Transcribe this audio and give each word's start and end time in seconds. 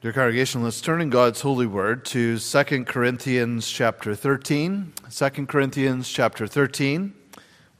Dear 0.00 0.14
congregation, 0.14 0.62
let's 0.62 0.80
turn 0.80 1.02
in 1.02 1.10
God's 1.10 1.42
holy 1.42 1.66
word 1.66 2.06
to 2.06 2.38
2 2.38 2.84
Corinthians 2.86 3.70
chapter 3.70 4.14
13. 4.14 4.94
2 5.10 5.30
Corinthians 5.44 6.08
chapter 6.08 6.46
13. 6.46 7.12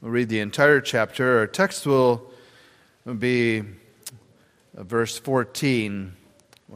We'll 0.01 0.11
read 0.11 0.29
the 0.29 0.39
entire 0.39 0.81
chapter. 0.81 1.39
Our 1.39 1.47
text 1.47 1.87
will 1.87 2.31
be 3.17 3.63
verse 4.75 5.17
14. 5.17 6.13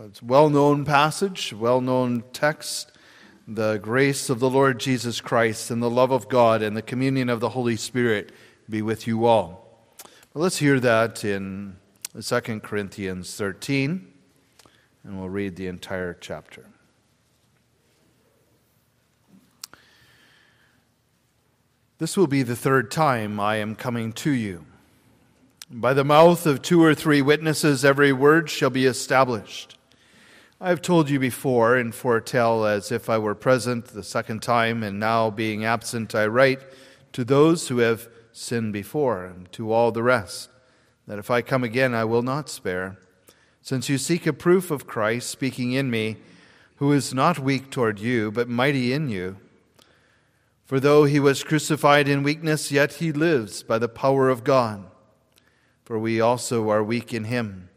It's 0.06 0.20
a 0.20 0.26
well 0.26 0.50
known 0.50 0.84
passage, 0.84 1.54
well 1.54 1.80
known 1.80 2.24
text. 2.34 2.92
The 3.48 3.78
grace 3.78 4.32
of 4.32 4.40
the 4.40 4.50
Lord 4.50 4.80
Jesus 4.80 5.22
Christ 5.22 5.70
and 5.70 5.80
the 5.80 5.92
love 5.92 6.10
of 6.10 6.28
God 6.28 6.64
and 6.64 6.76
the 6.76 6.82
communion 6.82 7.30
of 7.30 7.40
the 7.40 7.50
Holy 7.50 7.76
Spirit 7.76 8.32
be 8.68 8.82
with 8.82 9.06
you 9.06 9.28
all. 9.28 9.86
But 10.34 10.40
let's 10.40 10.58
hear 10.58 10.80
that 10.80 11.24
in 11.24 11.76
2 12.20 12.62
Corinthians 12.62 13.36
13 13.36 14.14
and 15.06 15.20
we'll 15.20 15.30
read 15.30 15.56
the 15.56 15.68
entire 15.68 16.14
chapter. 16.20 16.66
This 22.00 22.18
will 22.18 22.28
be 22.28 22.44
the 22.44 22.56
third 22.56 22.92
time 22.92 23.40
I 23.40 23.58
am 23.58 23.76
coming 23.76 24.12
to 24.14 24.32
you. 24.32 24.66
By 25.70 25.94
the 25.94 26.04
mouth 26.04 26.46
of 26.46 26.62
two 26.62 26.84
or 26.84 26.94
three 26.94 27.22
witnesses, 27.22 27.86
every 27.86 28.12
word 28.12 28.50
shall 28.50 28.70
be 28.70 28.86
established. 28.86 29.78
I 30.60 30.70
have 30.70 30.82
told 30.82 31.10
you 31.10 31.20
before 31.20 31.76
and 31.76 31.94
foretell 31.94 32.66
as 32.66 32.92
if 32.92 33.10
I 33.10 33.18
were 33.18 33.36
present 33.36 33.86
the 33.86 34.04
second 34.04 34.42
time, 34.42 34.84
and 34.84 35.00
now 35.00 35.30
being 35.30 35.64
absent, 35.64 36.16
I 36.16 36.26
write 36.28 36.62
to 37.14 37.24
those 37.24 37.68
who 37.68 37.78
have 37.78 38.10
sinned 38.32 38.74
before, 38.74 39.26
and 39.26 39.52
to 39.54 39.72
all 39.72 39.92
the 39.92 40.04
rest, 40.04 40.50
that 41.08 41.20
if 41.20 41.30
I 41.30 41.42
come 41.42 41.64
again, 41.64 41.94
I 41.94 42.06
will 42.06 42.24
not 42.24 42.50
spare 42.50 42.98
since 43.66 43.90
you 43.90 43.98
seek 43.98 44.28
a 44.28 44.32
proof 44.32 44.70
of 44.70 44.86
Christ 44.86 45.28
speaking 45.28 45.72
in 45.72 45.90
me, 45.90 46.18
who 46.76 46.92
is 46.92 47.16
not 47.16 47.40
weak 47.40 47.72
toward 47.72 47.98
you, 47.98 48.30
but 48.30 48.48
mighty 48.48 48.94
in 48.94 49.10
you. 49.10 49.38
For 50.66 50.80
though 50.80 51.06
he 51.06 51.20
was 51.20 51.44
crucified 51.44 52.08
in 52.08 52.22
weakness, 52.22 52.72
yet 52.72 52.94
he 52.94 53.12
lives 53.12 53.64
by 53.64 53.80
the 53.80 53.90
power 53.90 54.30
of 54.30 54.44
God. 54.44 54.86
For 55.84 55.98
we 55.98 56.22
also 56.22 56.70
are 56.70 56.84
weak 56.84 57.12
in 57.12 57.24
him, 57.24 57.70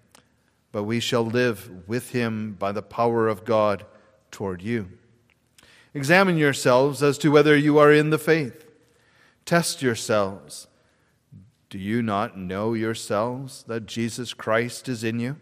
but 0.72 0.82
we 0.82 1.00
shall 1.00 1.24
live 1.24 1.88
with 1.88 2.10
him 2.10 2.52
by 2.52 2.70
the 2.70 2.82
power 2.82 3.26
of 3.26 3.46
God 3.46 3.86
toward 4.30 4.60
you. 4.60 4.90
Examine 5.94 6.36
yourselves 6.36 7.02
as 7.02 7.16
to 7.16 7.30
whether 7.30 7.56
you 7.56 7.78
are 7.78 7.94
in 7.94 8.10
the 8.10 8.18
faith. 8.18 8.66
Test 9.46 9.80
yourselves. 9.80 10.66
Do 11.70 11.78
you 11.78 12.02
not 12.02 12.36
know 12.36 12.74
yourselves 12.74 13.64
that 13.68 13.86
Jesus 13.86 14.34
Christ 14.34 14.86
is 14.86 15.02
in 15.02 15.18
you? 15.18 15.36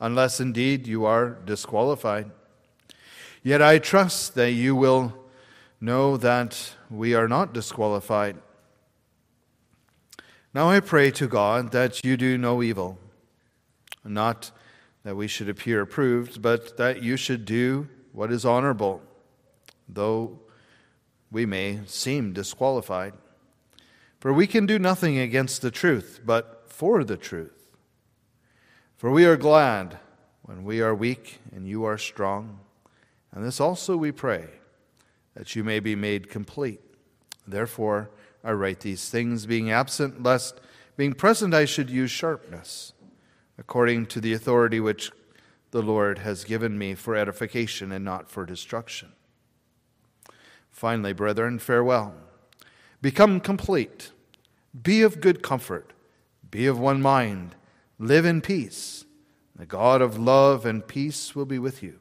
Unless 0.00 0.40
indeed 0.40 0.86
you 0.86 1.04
are 1.04 1.30
disqualified. 1.44 2.30
Yet 3.42 3.62
I 3.62 3.78
trust 3.78 4.34
that 4.34 4.52
you 4.52 4.74
will 4.74 5.14
know 5.80 6.16
that 6.16 6.74
we 6.90 7.14
are 7.14 7.28
not 7.28 7.52
disqualified. 7.54 8.36
Now 10.52 10.68
I 10.68 10.80
pray 10.80 11.10
to 11.12 11.28
God 11.28 11.72
that 11.72 12.04
you 12.04 12.16
do 12.16 12.36
no 12.36 12.62
evil, 12.62 12.98
not 14.04 14.50
that 15.04 15.16
we 15.16 15.28
should 15.28 15.48
appear 15.48 15.80
approved, 15.80 16.42
but 16.42 16.76
that 16.76 17.02
you 17.02 17.16
should 17.16 17.44
do 17.44 17.88
what 18.12 18.32
is 18.32 18.44
honorable, 18.44 19.00
though 19.88 20.40
we 21.30 21.46
may 21.46 21.80
seem 21.86 22.32
disqualified. 22.32 23.14
For 24.18 24.32
we 24.32 24.46
can 24.46 24.66
do 24.66 24.78
nothing 24.78 25.18
against 25.18 25.62
the 25.62 25.70
truth, 25.70 26.20
but 26.24 26.64
for 26.66 27.04
the 27.04 27.16
truth. 27.16 27.59
For 29.00 29.10
we 29.10 29.24
are 29.24 29.38
glad 29.38 29.98
when 30.42 30.62
we 30.62 30.82
are 30.82 30.94
weak 30.94 31.38
and 31.56 31.66
you 31.66 31.84
are 31.84 31.96
strong. 31.96 32.60
And 33.32 33.42
this 33.42 33.58
also 33.58 33.96
we 33.96 34.12
pray, 34.12 34.44
that 35.32 35.56
you 35.56 35.64
may 35.64 35.80
be 35.80 35.96
made 35.96 36.28
complete. 36.28 36.82
Therefore, 37.48 38.10
I 38.44 38.52
write 38.52 38.80
these 38.80 39.08
things, 39.08 39.46
being 39.46 39.70
absent, 39.70 40.22
lest 40.22 40.60
being 40.98 41.14
present 41.14 41.54
I 41.54 41.64
should 41.64 41.88
use 41.88 42.10
sharpness, 42.10 42.92
according 43.56 44.04
to 44.08 44.20
the 44.20 44.34
authority 44.34 44.80
which 44.80 45.10
the 45.70 45.80
Lord 45.80 46.18
has 46.18 46.44
given 46.44 46.76
me 46.76 46.94
for 46.94 47.16
edification 47.16 47.92
and 47.92 48.04
not 48.04 48.30
for 48.30 48.44
destruction. 48.44 49.12
Finally, 50.70 51.14
brethren, 51.14 51.58
farewell. 51.58 52.12
Become 53.00 53.40
complete. 53.40 54.10
Be 54.82 55.00
of 55.00 55.22
good 55.22 55.42
comfort. 55.42 55.94
Be 56.50 56.66
of 56.66 56.78
one 56.78 57.00
mind 57.00 57.54
Live 58.02 58.24
in 58.24 58.40
peace. 58.40 59.04
The 59.54 59.66
God 59.66 60.00
of 60.00 60.18
love 60.18 60.64
and 60.64 60.86
peace 60.86 61.36
will 61.36 61.44
be 61.44 61.58
with 61.58 61.82
you. 61.82 62.00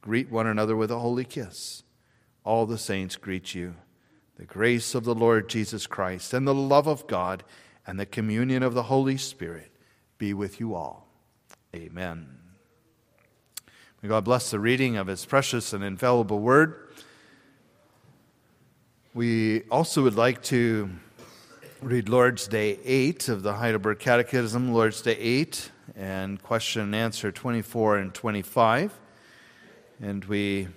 Greet 0.00 0.30
one 0.30 0.46
another 0.46 0.74
with 0.74 0.90
a 0.90 0.98
holy 0.98 1.26
kiss. 1.26 1.82
All 2.42 2.64
the 2.64 2.78
saints 2.78 3.16
greet 3.16 3.54
you. 3.54 3.74
The 4.38 4.46
grace 4.46 4.94
of 4.94 5.04
the 5.04 5.14
Lord 5.14 5.50
Jesus 5.50 5.86
Christ 5.86 6.32
and 6.32 6.46
the 6.46 6.54
love 6.54 6.88
of 6.88 7.06
God 7.06 7.44
and 7.86 8.00
the 8.00 8.06
communion 8.06 8.62
of 8.62 8.72
the 8.72 8.84
Holy 8.84 9.18
Spirit 9.18 9.70
be 10.16 10.32
with 10.32 10.58
you 10.58 10.74
all. 10.74 11.06
Amen. 11.76 12.38
May 14.00 14.08
God 14.08 14.24
bless 14.24 14.50
the 14.50 14.58
reading 14.58 14.96
of 14.96 15.06
His 15.06 15.26
precious 15.26 15.74
and 15.74 15.84
infallible 15.84 16.38
word. 16.38 16.94
We 19.12 19.64
also 19.64 20.02
would 20.02 20.16
like 20.16 20.42
to 20.44 20.88
read 21.82 22.10
Lord's 22.10 22.46
Day 22.46 22.78
8 22.84 23.28
of 23.30 23.42
the 23.42 23.54
Heidelberg 23.54 24.00
Catechism, 24.00 24.74
Lord's 24.74 25.00
Day 25.00 25.16
8, 25.16 25.70
and 25.96 26.42
question 26.42 26.82
and 26.82 26.94
answer 26.94 27.32
24 27.32 27.96
and 27.96 28.12
25. 28.12 28.92
And 30.02 30.22
we 30.26 30.68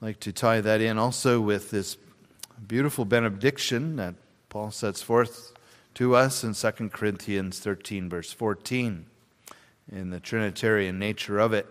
like 0.00 0.20
to 0.20 0.32
tie 0.32 0.62
that 0.62 0.80
in 0.80 0.96
also 0.96 1.38
with 1.38 1.70
this 1.70 1.98
beautiful 2.66 3.04
benediction 3.04 3.96
that 3.96 4.14
Paul 4.48 4.70
sets 4.70 5.02
forth 5.02 5.52
to 5.94 6.16
us 6.16 6.42
in 6.42 6.54
2 6.54 6.88
Corinthians 6.88 7.58
13, 7.58 8.08
verse 8.08 8.32
14, 8.32 9.04
in 9.92 10.10
the 10.10 10.20
Trinitarian 10.20 10.98
nature 10.98 11.38
of 11.38 11.52
it. 11.52 11.66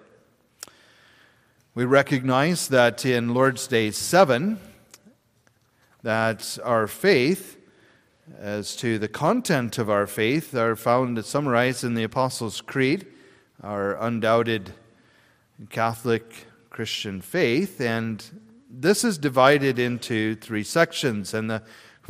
We 1.74 1.86
recognize 1.86 2.68
that 2.68 3.08
in 3.08 3.34
Lord's 3.34 3.66
Day 3.66 3.90
7, 3.90 4.60
that 6.04 6.60
our 6.64 6.86
faith 6.86 7.58
as 8.40 8.76
to 8.78 8.98
the 8.98 9.08
content 9.08 9.78
of 9.78 9.90
our 9.90 10.08
faith 10.08 10.56
are 10.56 10.76
found 10.76 11.24
summarized 11.26 11.84
in 11.84 11.94
the 11.94 12.04
Apostles' 12.04 12.62
Creed, 12.62 13.06
our 13.62 13.96
undoubted 13.96 14.72
Catholic 15.70 16.48
Christian 16.70 17.22
faith. 17.22 17.82
And 17.82 18.24
this 18.70 19.04
is 19.04 19.18
divided 19.18 19.78
into 19.78 20.36
three 20.36 20.64
sections. 20.64 21.34
And 21.34 21.50
the 21.50 21.64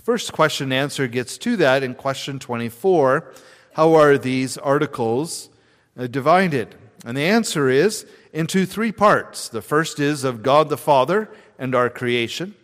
first 0.03 0.33
question 0.33 0.71
answer 0.71 1.07
gets 1.07 1.37
to 1.39 1.55
that 1.57 1.83
in 1.83 1.95
question 1.95 2.39
24 2.39 3.33
How 3.73 3.93
are 3.95 4.17
these 4.17 4.57
articles 4.57 5.49
uh, 5.97 6.07
divided? 6.07 6.75
And 7.05 7.17
the 7.17 7.23
answer 7.23 7.69
is 7.69 8.05
into 8.31 8.65
three 8.65 8.91
parts. 8.91 9.49
The 9.49 9.61
first 9.61 9.99
is 9.99 10.23
of 10.23 10.43
God 10.43 10.69
the 10.69 10.77
Father 10.77 11.29
and 11.57 11.75
our 11.75 11.89
creation 11.89 12.55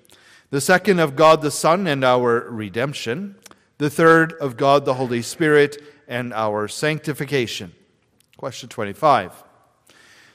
the 0.50 0.62
second 0.62 1.00
of 1.00 1.16
God 1.16 1.42
the 1.42 1.52
Son 1.52 1.86
and 1.88 2.04
our 2.04 2.50
redemption, 2.50 3.36
the 3.78 3.90
third 3.90 4.34
of 4.34 4.58
God 4.58 4.86
the 4.86 4.96
Holy 4.96 5.22
Spirit 5.22 5.82
and 6.08 6.34
our 6.34 6.68
sanctification. 6.68 7.72
Question 8.38 8.70
25. 8.70 9.44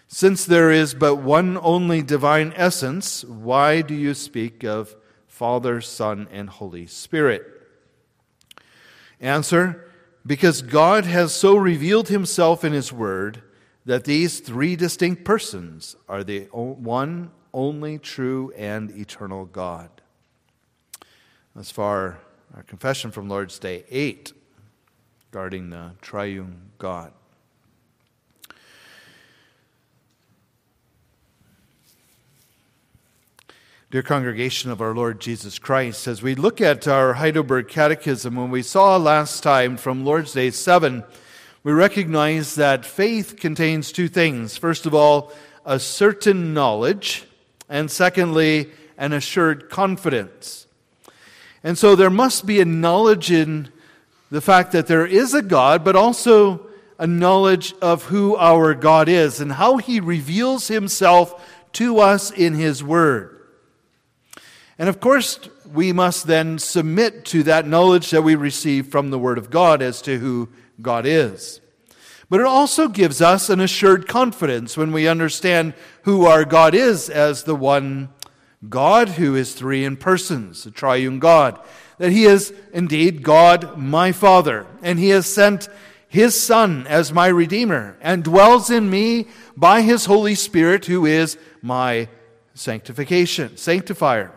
Since 0.07 0.45
there 0.45 0.71
is 0.71 0.95
but 0.95 1.17
one 1.17 1.59
only 1.61 2.03
divine 2.03 2.53
essence, 2.57 3.25
why 3.25 3.81
do 3.81 3.95
you 3.95 4.15
speak 4.15 4.63
of 4.63 4.95
Father, 5.27 5.81
Son, 5.81 6.29
and 6.31 6.49
Holy 6.49 6.87
Spirit? 6.87 7.43
Answer 9.21 9.91
Because 10.25 10.63
God 10.63 11.05
has 11.05 11.35
so 11.35 11.57
revealed 11.57 12.09
himself 12.09 12.65
in 12.65 12.73
his 12.73 12.93
word 12.93 13.43
that 13.85 14.05
these 14.05 14.41
three 14.41 14.77
distinct 14.77 15.25
persons 15.25 15.97
are 16.09 16.23
the 16.23 16.45
one 16.53 17.31
only 17.53 17.99
true 17.99 18.53
and 18.57 18.91
eternal 18.93 19.45
God. 19.45 19.94
As 21.57 21.71
far 21.71 22.19
our 22.57 22.65
confession 22.65 23.13
from 23.13 23.29
Lord's 23.29 23.61
Day 23.61 23.85
8 23.89 24.33
guarding 25.31 25.71
the 25.71 25.93
triune 26.03 26.71
God. 26.79 27.13
Dear 33.93 34.03
congregation 34.03 34.73
of 34.73 34.81
our 34.81 34.97
Lord 34.97 35.21
Jesus 35.21 35.61
Christ, 35.61 36.09
as 36.09 36.23
we 36.23 36.35
look 36.35 36.61
at 36.61 36.89
our 36.89 37.13
Heidelberg 37.13 37.69
Catechism, 37.69 38.35
when 38.35 38.51
we 38.51 38.63
saw 38.63 38.97
last 38.97 39.45
time 39.45 39.77
from 39.77 40.05
Lord's 40.05 40.33
Day 40.33 40.51
7, 40.51 41.05
we 41.63 41.71
recognize 41.71 42.57
that 42.57 42.85
faith 42.85 43.37
contains 43.37 43.93
two 43.93 44.09
things. 44.09 44.57
First 44.57 44.87
of 44.87 44.95
all, 44.95 45.33
a 45.65 45.79
certain 45.79 46.53
knowledge, 46.53 47.27
and 47.69 47.89
secondly, 47.89 48.73
an 48.99 49.13
assured 49.13 49.71
confidence. 49.71 50.64
And 51.65 51.79
so 51.79 51.97
there 51.97 52.11
must 52.11 52.45
be 52.45 52.61
a 52.61 52.65
knowledge 52.67 53.31
in 53.33 53.73
the 54.31 54.43
fact 54.43 54.73
that 54.73 54.87
there 54.87 55.07
is 55.07 55.33
a 55.33 55.43
God, 55.43 55.83
but 55.83 55.97
also 55.97 56.67
a 56.99 57.07
knowledge 57.07 57.75
of 57.81 58.05
who 58.05 58.37
our 58.37 58.75
God 58.75 59.09
is 59.09 59.41
and 59.41 59.53
how 59.53 59.79
he 59.79 59.99
reveals 59.99 60.69
himself 60.69 61.43
to 61.73 61.99
us 61.99 62.31
in 62.31 62.55
his 62.55 62.85
word. 62.85 63.41
And 64.79 64.89
of 64.89 65.01
course, 65.01 65.41
we 65.73 65.93
must 65.93 66.27
then 66.27 66.59
submit 66.59 67.25
to 67.27 67.43
that 67.45 67.67
knowledge 67.67 68.11
that 68.11 68.23
we 68.23 68.35
receive 68.35 68.89
from 68.89 69.11
the 69.11 69.19
word 69.19 69.39
of 69.39 69.51
God 69.51 69.83
as 69.83 70.03
to 70.03 70.19
who 70.19 70.51
God 70.83 71.07
is. 71.07 71.61
But 72.29 72.41
it 72.41 72.47
also 72.47 72.89
gives 72.89 73.23
us 73.23 73.49
an 73.49 73.61
assured 73.61 74.09
confidence 74.09 74.77
when 74.77 74.93
we 74.93 75.09
understand 75.09 75.75
who 76.03 76.27
our 76.27 76.45
God 76.45 76.75
is 76.75 77.09
as 77.09 77.45
the 77.45 77.55
one 77.55 78.11
God 78.69 79.11
who 79.11 79.35
is 79.35 79.55
three 79.55 79.85
in 79.85 79.97
persons, 79.97 80.65
the 80.65 80.71
triune 80.71 81.19
God. 81.19 81.59
That 81.99 82.13
He 82.13 82.25
is 82.25 82.53
indeed 82.73 83.23
God, 83.23 83.77
my 83.79 84.13
Father, 84.13 84.67
and 84.83 84.99
He 84.99 85.11
has 85.11 85.27
sent 85.27 85.69
His 86.09 86.41
Son 86.41 86.87
as 86.87 87.13
my 87.13 87.29
Redeemer 87.29 87.97
and 88.01 88.25
dwells 88.25 88.71
in 88.71 88.91
me 88.91 89.27
by 89.57 89.83
His 89.83 90.07
Holy 90.07 90.35
Spirit, 90.35 90.87
who 90.87 91.07
is 91.07 91.39
my 91.63 92.09
sanctification, 92.55 93.57
sanctifier. 93.57 94.33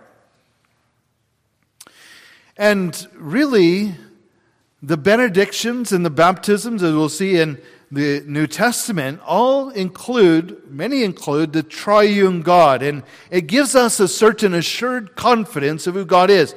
And 2.57 3.07
really, 3.15 3.95
the 4.81 4.97
benedictions 4.97 5.91
and 5.91 6.05
the 6.05 6.09
baptisms, 6.09 6.83
as 6.83 6.93
we'll 6.93 7.09
see 7.09 7.37
in 7.37 7.59
the 7.91 8.21
New 8.25 8.47
Testament 8.47 9.21
all 9.25 9.69
include, 9.69 10.69
many 10.69 11.03
include, 11.03 11.53
the 11.53 11.63
triune 11.63 12.41
God. 12.41 12.83
And 12.83 13.03
it 13.31 13.47
gives 13.47 13.75
us 13.75 13.99
a 13.99 14.07
certain 14.07 14.53
assured 14.53 15.15
confidence 15.15 15.87
of 15.87 15.95
who 15.95 16.05
God 16.05 16.29
is. 16.29 16.53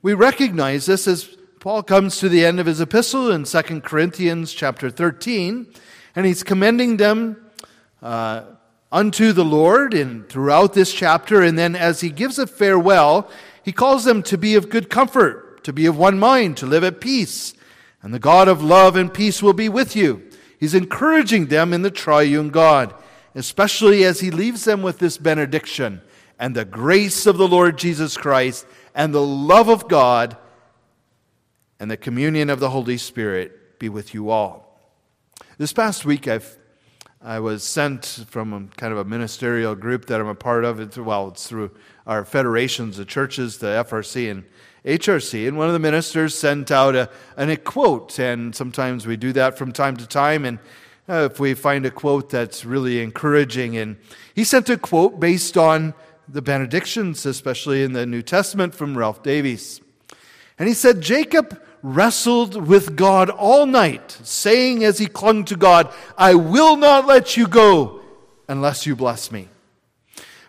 We 0.00 0.14
recognize 0.14 0.86
this 0.86 1.06
as 1.06 1.36
Paul 1.60 1.82
comes 1.82 2.18
to 2.18 2.28
the 2.28 2.44
end 2.44 2.58
of 2.58 2.66
his 2.66 2.80
epistle 2.80 3.30
in 3.30 3.44
2 3.44 3.80
Corinthians 3.80 4.52
chapter 4.52 4.90
13, 4.90 5.66
and 6.14 6.26
he's 6.26 6.42
commending 6.42 6.96
them 6.96 7.36
uh, 8.02 8.44
unto 8.92 9.32
the 9.32 9.44
Lord 9.44 9.92
in, 9.94 10.24
throughout 10.24 10.72
this 10.72 10.92
chapter. 10.92 11.42
And 11.42 11.58
then 11.58 11.74
as 11.74 12.00
he 12.00 12.10
gives 12.10 12.38
a 12.38 12.46
farewell, 12.46 13.30
he 13.62 13.72
calls 13.72 14.04
them 14.04 14.22
to 14.24 14.38
be 14.38 14.54
of 14.54 14.70
good 14.70 14.88
comfort, 14.88 15.64
to 15.64 15.72
be 15.72 15.86
of 15.86 15.98
one 15.98 16.18
mind, 16.18 16.56
to 16.58 16.66
live 16.66 16.84
at 16.84 17.00
peace 17.00 17.54
and 18.04 18.12
the 18.12 18.18
God 18.18 18.48
of 18.48 18.62
love 18.62 18.96
and 18.96 19.12
peace 19.12 19.42
will 19.42 19.54
be 19.54 19.70
with 19.70 19.96
you. 19.96 20.22
He's 20.60 20.74
encouraging 20.74 21.46
them 21.46 21.72
in 21.72 21.80
the 21.80 21.90
triune 21.90 22.50
God, 22.50 22.94
especially 23.34 24.04
as 24.04 24.20
he 24.20 24.30
leaves 24.30 24.64
them 24.64 24.82
with 24.82 24.98
this 24.98 25.16
benediction 25.16 26.02
and 26.38 26.54
the 26.54 26.66
grace 26.66 27.24
of 27.24 27.38
the 27.38 27.48
Lord 27.48 27.78
Jesus 27.78 28.18
Christ 28.18 28.66
and 28.94 29.14
the 29.14 29.22
love 29.22 29.70
of 29.70 29.88
God 29.88 30.36
and 31.80 31.90
the 31.90 31.96
communion 31.96 32.50
of 32.50 32.60
the 32.60 32.68
Holy 32.70 32.98
Spirit 32.98 33.78
be 33.78 33.88
with 33.88 34.12
you 34.12 34.28
all. 34.28 34.78
This 35.56 35.72
past 35.72 36.04
week, 36.04 36.28
I've, 36.28 36.58
I 37.22 37.40
was 37.40 37.64
sent 37.64 38.04
from 38.28 38.52
a, 38.52 38.76
kind 38.76 38.92
of 38.92 38.98
a 38.98 39.04
ministerial 39.04 39.74
group 39.74 40.06
that 40.06 40.20
I'm 40.20 40.28
a 40.28 40.34
part 40.34 40.66
of. 40.66 40.78
It's, 40.78 40.98
well, 40.98 41.28
it's 41.28 41.46
through 41.46 41.70
our 42.06 42.26
federations, 42.26 42.98
the 42.98 43.06
churches, 43.06 43.58
the 43.58 43.82
FRC, 43.88 44.30
and 44.30 44.44
HRC, 44.84 45.48
and 45.48 45.56
one 45.56 45.66
of 45.66 45.72
the 45.72 45.78
ministers 45.78 46.34
sent 46.34 46.70
out 46.70 46.94
a, 46.94 47.08
an, 47.36 47.48
a 47.48 47.56
quote, 47.56 48.18
and 48.18 48.54
sometimes 48.54 49.06
we 49.06 49.16
do 49.16 49.32
that 49.32 49.56
from 49.56 49.72
time 49.72 49.96
to 49.96 50.06
time, 50.06 50.44
and 50.44 50.58
uh, 51.08 51.28
if 51.30 51.40
we 51.40 51.54
find 51.54 51.86
a 51.86 51.90
quote 51.90 52.28
that's 52.28 52.64
really 52.64 53.00
encouraging, 53.00 53.76
and 53.76 53.96
he 54.34 54.44
sent 54.44 54.68
a 54.68 54.76
quote 54.76 55.18
based 55.18 55.56
on 55.56 55.94
the 56.28 56.42
benedictions, 56.42 57.24
especially 57.24 57.82
in 57.82 57.94
the 57.94 58.04
New 58.04 58.22
Testament 58.22 58.74
from 58.74 58.96
Ralph 58.96 59.22
Davis. 59.22 59.80
And 60.58 60.68
he 60.68 60.74
said, 60.74 61.00
Jacob 61.00 61.60
wrestled 61.82 62.66
with 62.66 62.96
God 62.96 63.28
all 63.30 63.66
night, 63.66 64.18
saying 64.22 64.84
as 64.84 64.98
he 64.98 65.06
clung 65.06 65.44
to 65.46 65.56
God, 65.56 65.92
I 66.16 66.34
will 66.34 66.76
not 66.76 67.06
let 67.06 67.36
you 67.36 67.46
go 67.46 68.00
unless 68.48 68.86
you 68.86 68.96
bless 68.96 69.30
me. 69.30 69.48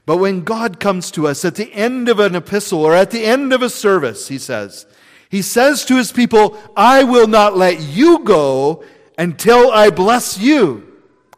But 0.06 0.18
when 0.18 0.44
God 0.44 0.80
comes 0.80 1.10
to 1.12 1.28
us 1.28 1.44
at 1.44 1.56
the 1.56 1.74
end 1.74 2.10
of 2.10 2.19
an 2.19 2.36
epistle 2.36 2.84
or 2.84 2.94
at 2.94 3.12
the 3.12 3.25
end 3.25 3.54
of 3.54 3.62
a 3.62 3.69
service, 3.69 4.28
he 4.28 4.38
says, 4.38 4.86
he 5.30 5.42
says 5.42 5.84
to 5.86 5.98
his 5.98 6.12
people, 6.12 6.57
I 6.78 7.04
will 7.04 7.28
not 7.28 7.57
let 7.57 7.81
you 7.81 8.19
go 8.19 8.84
until 9.18 9.72
I 9.72 9.90
bless 9.90 10.38
you. 10.38 10.94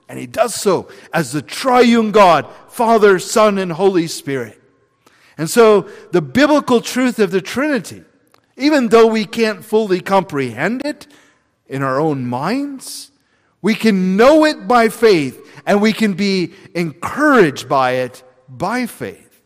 And 0.09 0.19
he 0.19 0.27
does 0.27 0.55
so 0.55 0.89
as 1.13 1.31
the 1.31 1.41
triune 1.41 2.11
God, 2.11 2.47
Father, 2.67 3.19
Son, 3.19 3.57
and 3.57 3.71
Holy 3.71 4.07
Spirit. 4.07 4.61
And 5.37 5.49
so 5.49 5.81
the 6.11 6.21
biblical 6.21 6.81
truth 6.81 7.19
of 7.19 7.31
the 7.31 7.41
Trinity, 7.41 8.03
even 8.57 8.89
though 8.89 9.07
we 9.07 9.25
can't 9.25 9.63
fully 9.63 10.01
comprehend 10.01 10.85
it 10.85 11.07
in 11.67 11.83
our 11.83 11.99
own 11.99 12.25
minds, 12.25 13.11
we 13.61 13.75
can 13.75 14.17
know 14.17 14.45
it 14.45 14.67
by 14.67 14.89
faith 14.89 15.39
and 15.65 15.81
we 15.81 15.93
can 15.93 16.13
be 16.13 16.53
encouraged 16.73 17.69
by 17.69 17.91
it 17.91 18.23
by 18.57 18.86
faith. 18.86 19.42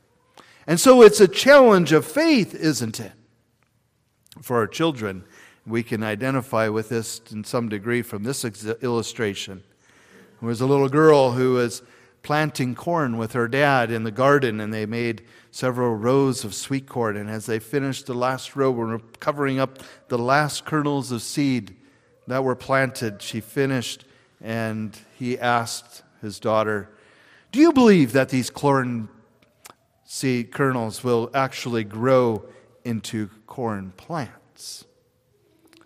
And 0.68 0.80
so 0.80 1.02
it's 1.02 1.20
a 1.20 1.28
challenge 1.28 1.92
of 1.92 2.06
faith, 2.06 2.54
isn't 2.56 3.00
it? 3.00 3.12
For 4.42 4.58
our 4.58 4.68
children, 4.68 5.24
we 5.66 5.84
can 5.84 6.04
identify 6.04 6.68
with 6.70 6.90
this 6.90 7.22
in 7.32 7.44
some 7.44 7.70
degree 7.70 8.02
from 8.02 8.24
this 8.24 8.44
illustration. 8.82 9.64
There 10.40 10.48
was 10.48 10.62
a 10.62 10.66
little 10.66 10.90
girl 10.90 11.32
who 11.32 11.54
was 11.54 11.84
planting 12.24 12.76
corn 12.76 13.18
with 13.18 13.34
her 13.34 13.48
dad 13.48 13.92
in 13.92 14.04
the 14.04 14.12
garden, 14.12 14.60
and 14.60 14.74
they 14.74 14.86
made 14.86 15.24
several 15.52 15.96
rows 15.96 16.44
of 16.44 16.54
sweet 16.54 16.88
corn. 16.88 17.18
And 17.18 17.30
as 17.30 17.46
they 17.46 17.60
finished 17.60 18.06
the 18.06 18.14
last 18.14 18.56
row, 18.56 18.72
were 18.72 19.00
covering 19.20 19.60
up 19.60 19.80
the 20.08 20.18
last 20.18 20.66
kernels 20.66 21.12
of 21.12 21.22
seed 21.22 21.76
that 22.28 22.44
were 22.44 22.56
planted, 22.56 23.22
she 23.22 23.42
finished, 23.42 24.06
and 24.40 24.98
he 25.18 25.38
asked 25.38 26.04
his 26.22 26.40
daughter, 26.40 26.90
do 27.52 27.60
you 27.60 27.74
believe 27.74 28.14
that 28.14 28.30
these 28.30 28.50
corn 28.50 29.10
seed 30.06 30.52
kernels 30.52 31.04
will 31.04 31.30
actually 31.34 31.84
grow 31.84 32.44
into 32.84 33.30
corn 33.46 33.94
plants? 33.98 34.86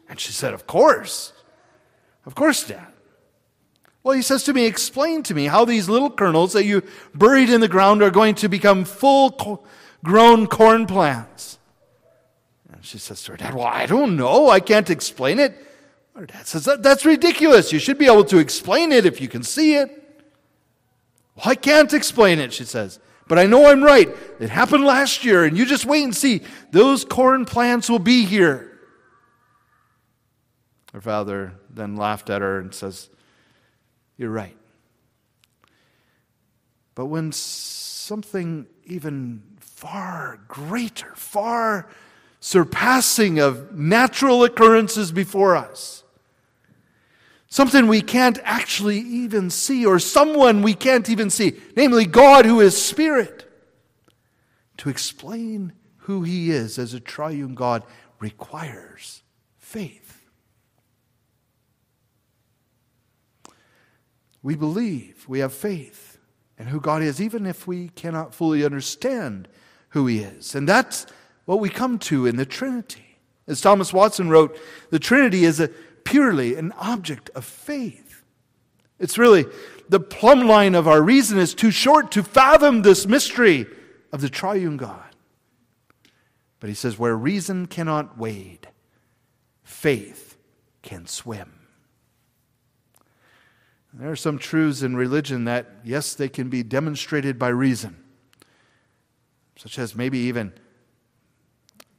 And 0.07 0.19
she 0.19 0.31
said, 0.31 0.53
Of 0.53 0.67
course. 0.67 1.33
Of 2.25 2.35
course, 2.35 2.67
Dad. 2.67 2.87
Well, 4.03 4.15
he 4.15 4.21
says 4.21 4.43
to 4.43 4.53
me, 4.53 4.65
Explain 4.65 5.23
to 5.23 5.33
me 5.33 5.45
how 5.45 5.65
these 5.65 5.89
little 5.89 6.11
kernels 6.11 6.53
that 6.53 6.65
you 6.65 6.83
buried 7.15 7.49
in 7.49 7.61
the 7.61 7.67
ground 7.67 8.03
are 8.03 8.11
going 8.11 8.35
to 8.35 8.47
become 8.47 8.85
full 8.85 9.65
grown 10.03 10.45
corn 10.45 10.85
plants. 10.85 11.57
And 12.71 12.85
she 12.85 12.99
says 12.99 13.23
to 13.23 13.31
her 13.31 13.37
dad, 13.37 13.55
Well, 13.55 13.65
I 13.65 13.87
don't 13.87 14.15
know. 14.15 14.49
I 14.49 14.59
can't 14.59 14.89
explain 14.91 15.39
it. 15.39 15.57
Her 16.15 16.27
dad 16.27 16.45
says, 16.45 16.65
that, 16.65 16.83
That's 16.83 17.05
ridiculous. 17.05 17.73
You 17.73 17.79
should 17.79 17.97
be 17.97 18.05
able 18.05 18.25
to 18.25 18.37
explain 18.37 18.91
it 18.91 19.07
if 19.07 19.19
you 19.19 19.27
can 19.27 19.41
see 19.41 19.75
it. 19.75 20.03
Well, 21.35 21.49
I 21.49 21.55
can't 21.55 21.93
explain 21.93 22.39
it, 22.39 22.53
she 22.53 22.63
says. 22.63 22.99
But 23.27 23.39
I 23.39 23.45
know 23.45 23.69
I'm 23.69 23.83
right. 23.83 24.09
It 24.39 24.49
happened 24.49 24.85
last 24.85 25.25
year, 25.25 25.45
and 25.45 25.57
you 25.57 25.65
just 25.65 25.85
wait 25.85 26.03
and 26.03 26.15
see. 26.15 26.41
Those 26.71 27.03
corn 27.03 27.45
plants 27.45 27.89
will 27.89 27.99
be 27.99 28.23
here. 28.25 28.79
Her 30.93 31.01
father 31.01 31.53
then 31.69 31.97
laughed 31.97 32.29
at 32.29 32.41
her 32.41 32.59
and 32.59 32.73
says, 32.73 33.09
You're 34.15 34.29
right. 34.29 34.55
But 36.93 37.07
when 37.07 37.33
something 37.33 38.67
even 38.85 39.43
far 39.59 40.39
greater, 40.47 41.13
far 41.15 41.89
surpassing 42.39 43.39
of 43.39 43.75
natural 43.77 44.45
occurrences 44.45 45.11
before 45.11 45.57
us, 45.57 46.04
Something 47.55 47.87
we 47.87 48.01
can't 48.01 48.37
actually 48.43 48.99
even 48.99 49.49
see, 49.49 49.85
or 49.85 49.97
someone 49.97 50.61
we 50.61 50.73
can't 50.73 51.09
even 51.09 51.29
see, 51.29 51.53
namely 51.77 52.05
God 52.05 52.43
who 52.43 52.59
is 52.59 52.75
Spirit. 52.75 53.49
To 54.79 54.89
explain 54.89 55.71
who 55.99 56.23
He 56.23 56.51
is 56.51 56.77
as 56.77 56.93
a 56.93 56.99
triune 56.99 57.55
God 57.55 57.83
requires 58.19 59.23
faith. 59.57 60.27
We 64.43 64.57
believe, 64.57 65.23
we 65.25 65.39
have 65.39 65.53
faith 65.53 66.17
in 66.59 66.67
who 66.67 66.81
God 66.81 67.01
is, 67.03 67.21
even 67.21 67.45
if 67.45 67.65
we 67.65 67.87
cannot 67.87 68.35
fully 68.35 68.65
understand 68.65 69.47
who 69.91 70.07
He 70.07 70.19
is. 70.19 70.55
And 70.55 70.67
that's 70.67 71.05
what 71.45 71.61
we 71.61 71.69
come 71.69 71.99
to 71.99 72.25
in 72.25 72.35
the 72.35 72.45
Trinity. 72.45 73.17
As 73.47 73.61
Thomas 73.61 73.93
Watson 73.93 74.29
wrote, 74.29 74.59
the 74.89 74.99
Trinity 74.99 75.45
is 75.45 75.61
a 75.61 75.69
purely 76.05 76.55
an 76.55 76.71
object 76.73 77.29
of 77.35 77.43
faith. 77.43 78.23
It's 78.97 79.17
really 79.17 79.45
the 79.89 79.99
plumb 79.99 80.47
line 80.47 80.73
of 80.73 80.87
our 80.87 81.01
reason 81.01 81.37
is 81.37 81.53
too 81.53 81.71
short 81.71 82.11
to 82.11 82.23
fathom 82.23 82.81
this 82.81 83.05
mystery 83.05 83.65
of 84.13 84.21
the 84.21 84.29
triune 84.29 84.77
God. 84.77 85.03
But 86.61 86.69
he 86.69 86.75
says, 86.75 86.97
where 86.97 87.15
reason 87.15 87.65
cannot 87.65 88.17
wade, 88.17 88.69
faith 89.63 90.37
can 90.81 91.05
swim. 91.05 91.51
There 93.93 94.11
are 94.11 94.15
some 94.15 94.37
truths 94.37 94.81
in 94.81 94.95
religion 94.95 95.45
that, 95.45 95.67
yes, 95.83 96.15
they 96.15 96.29
can 96.29 96.49
be 96.49 96.63
demonstrated 96.63 97.37
by 97.37 97.49
reason, 97.49 97.97
such 99.55 99.77
as 99.79 99.95
maybe 99.95 100.17
even 100.19 100.53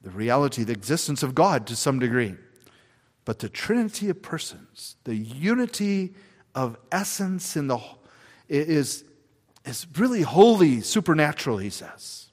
the 0.02 0.10
reality, 0.10 0.62
the 0.62 0.72
existence 0.72 1.22
of 1.22 1.34
God 1.34 1.66
to 1.66 1.76
some 1.76 1.98
degree. 1.98 2.36
But 3.26 3.40
the 3.40 3.49
trinity 3.49 4.09
of 4.09 4.23
persons, 4.23 4.97
the 5.02 5.16
unity 5.16 6.14
of 6.54 6.78
essence 6.92 7.56
in 7.56 7.66
the 7.66 7.78
is, 8.49 9.04
is 9.64 9.87
really 9.99 10.23
holy, 10.23 10.80
supernatural, 10.80 11.59
he 11.59 11.68
says. 11.68 12.28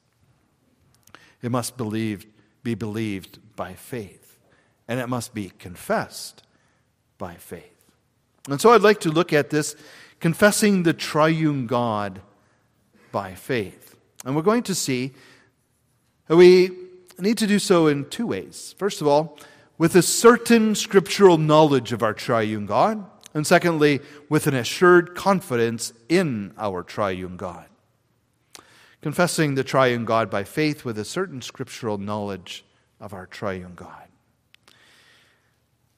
It 1.42 1.50
must 1.50 1.76
believed, 1.78 2.28
be 2.64 2.76
believed 2.76 3.40
by 3.56 3.74
faith, 3.74 4.38
and 4.88 5.00
it 5.00 5.10
must 5.10 5.34
be 5.34 5.50
confessed 5.58 6.44
by 7.18 7.34
faith. 7.36 7.92
And 8.48 8.62
so 8.62 8.72
I'd 8.72 8.82
like 8.82 9.00
to 9.02 9.10
look 9.10 9.34
at 9.34 9.50
this 9.50 9.76
confessing 10.20 10.84
the 10.84 10.94
triune 10.94 11.66
God 11.66 12.22
by 13.12 13.34
faith. 13.34 13.98
And 14.24 14.36
we're 14.36 14.44
going 14.44 14.64
to 14.64 14.76
see 14.76 15.14
we 16.30 16.70
need 17.18 17.40
to 17.40 17.48
do 17.48 17.58
so 17.58 17.88
in 17.88 18.06
two 18.10 18.28
ways. 18.28 18.76
First 18.78 19.02
of 19.02 19.08
all, 19.08 19.40
with 19.77 19.96
a 19.96 20.01
certain 20.01 20.75
scriptural 20.75 21.38
knowledge 21.38 21.92
of 21.92 22.03
our 22.03 22.13
triune 22.13 22.65
God, 22.65 23.06
and 23.34 23.48
secondly, 23.48 24.00
with 24.30 24.46
an 24.48 24.53
assured 24.53 25.15
confidence 25.15 25.94
in 26.08 26.53
our 26.58 26.84
triune 26.84 27.38
God. 27.38 27.65
Confessing 29.01 29.56
the 29.56 29.63
triune 29.63 30.06
God 30.06 30.30
by 30.30 30.44
faith 30.44 30.86
with 30.86 30.98
a 30.98 31.06
certain 31.06 31.42
scriptural 31.42 31.98
knowledge 31.98 32.63
of 33.01 33.13
our 33.13 33.25
triune 33.25 33.74
God. 33.75 34.08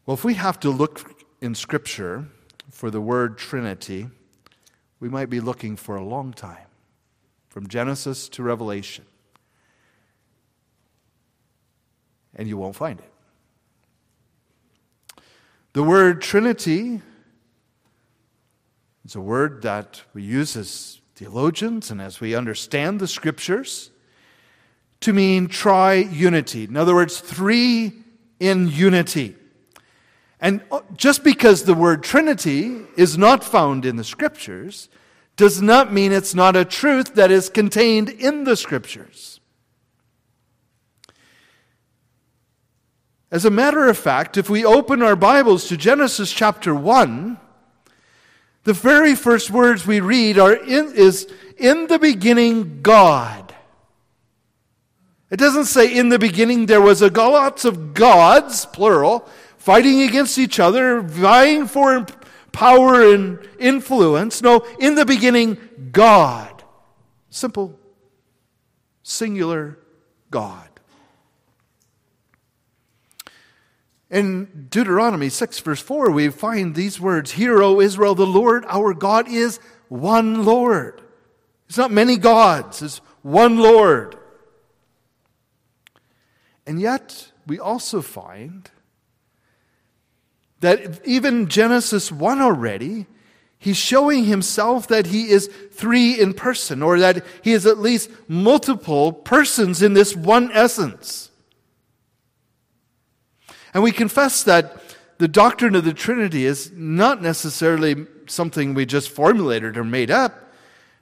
Well, 0.06 0.16
if 0.16 0.24
we 0.24 0.36
have 0.36 0.60
to 0.62 0.70
look 0.70 1.24
in 1.42 1.56
Scripture 1.56 2.28
for 2.72 2.90
the 2.90 3.02
word 3.02 3.38
Trinity, 3.38 4.08
we 5.00 5.10
might 5.10 5.30
be 5.30 5.40
looking 5.40 5.76
for 5.76 5.96
a 5.96 6.04
long 6.04 6.32
time, 6.32 6.68
from 7.50 7.68
Genesis 7.68 8.30
to 8.30 8.44
Revelation. 8.44 9.06
And 12.36 12.48
you 12.48 12.58
won't 12.58 12.76
find 12.76 13.00
it. 13.00 13.15
The 15.76 15.84
word 15.84 16.22
Trinity 16.22 17.02
is 19.04 19.14
a 19.14 19.20
word 19.20 19.64
that 19.64 20.02
we 20.14 20.24
use 20.24 20.56
as 20.56 21.02
theologians 21.16 21.92
and 21.92 22.02
as 22.02 22.22
we 22.22 22.34
understand 22.34 23.02
the 23.02 23.10
scriptures 23.10 23.92
to 25.02 25.12
mean 25.12 25.50
triunity. 25.50 26.70
In 26.70 26.78
other 26.78 26.96
words, 26.96 27.20
three 27.20 27.92
in 28.40 28.70
unity. 28.70 29.36
And 30.40 30.62
uh, 30.72 30.80
just 30.96 31.26
because 31.26 31.66
the 31.66 31.74
word 31.74 32.04
Trinity 32.04 32.78
is 32.96 33.18
not 33.18 33.44
found 33.44 33.84
in 33.84 33.98
the 33.98 34.06
scriptures 34.06 34.88
does 35.36 35.62
not 35.62 35.92
mean 35.92 36.14
it's 36.14 36.34
not 36.34 36.56
a 36.56 36.64
truth 36.64 37.16
that 37.16 37.32
is 37.32 37.50
contained 37.50 38.08
in 38.08 38.46
the 38.46 38.56
scriptures. 38.56 39.35
As 43.36 43.44
a 43.44 43.52
matter 43.52 43.90
of 43.90 43.98
fact, 43.98 44.38
if 44.38 44.50
we 44.50 44.64
open 44.64 45.02
our 45.02 45.18
Bibles 45.18 45.68
to 45.68 45.76
Genesis 45.76 46.32
chapter 46.32 46.74
1, 46.74 47.38
the 48.64 48.72
very 48.72 49.14
first 49.14 49.52
words 49.52 49.86
we 49.86 50.00
read 50.00 50.40
are 50.40 50.54
in, 50.54 50.94
is 50.96 51.28
in 51.58 51.88
the 51.88 52.00
beginning 52.00 52.82
God. 52.82 53.54
It 55.30 55.36
doesn't 55.36 55.66
say 55.66 55.98
in 55.98 56.08
the 56.08 56.18
beginning 56.18 56.68
there 56.68 56.80
was 56.80 57.02
a 57.02 57.10
lots 57.10 57.66
of 57.66 57.94
gods, 57.94 58.68
plural, 58.68 59.28
fighting 59.58 60.04
against 60.04 60.38
each 60.38 60.58
other, 60.58 61.02
vying 61.02 61.68
for 61.68 62.06
power 62.54 63.04
and 63.04 63.38
influence. 63.60 64.42
No, 64.42 64.66
in 64.80 64.96
the 64.96 65.06
beginning, 65.06 65.58
God. 65.92 66.64
Simple, 67.30 67.78
singular 69.04 69.78
God. 70.32 70.75
In 74.10 74.68
Deuteronomy 74.70 75.30
6, 75.30 75.60
verse 75.60 75.82
4, 75.82 76.12
we 76.12 76.30
find 76.30 76.76
these 76.76 77.00
words 77.00 77.32
Hear, 77.32 77.62
O 77.62 77.82
Israel, 77.82 78.16
the 78.16 78.26
Lord 78.26 78.66
our 78.68 78.94
God 78.94 79.28
is 79.28 79.60
one 79.90 80.46
Lord. 80.46 81.02
It's 81.68 81.78
not 81.78 81.92
many 81.92 82.18
gods, 82.18 82.82
it's 82.82 82.98
one 83.24 83.58
Lord. 83.58 84.16
And 86.68 86.80
yet, 86.80 87.32
we 87.48 87.60
also 87.60 88.02
find 88.02 88.70
that 90.60 91.06
even 91.06 91.48
Genesis 91.48 92.12
1 92.12 92.42
already, 92.42 93.06
he's 93.58 93.78
showing 93.78 94.26
himself 94.26 94.88
that 94.88 95.08
he 95.08 95.30
is 95.30 95.48
three 95.72 96.20
in 96.20 96.34
person, 96.34 96.82
or 96.82 97.00
that 97.00 97.24
he 97.44 97.54
is 97.54 97.66
at 97.66 97.80
least 97.80 98.10
multiple 98.28 99.12
persons 99.12 99.82
in 99.82 99.94
this 99.94 100.16
one 100.16 100.52
essence. 100.52 101.30
And 103.76 103.84
we 103.84 103.92
confess 103.92 104.42
that 104.44 104.82
the 105.18 105.28
doctrine 105.28 105.76
of 105.76 105.84
the 105.84 105.94
Trinity 105.94 106.46
is 106.46 106.72
not 106.72 107.22
necessarily 107.22 108.08
something 108.26 108.74
we 108.74 108.86
just 108.86 109.10
formulated 109.10 109.76
or 109.76 109.84
made 109.84 110.10
up 110.10 110.50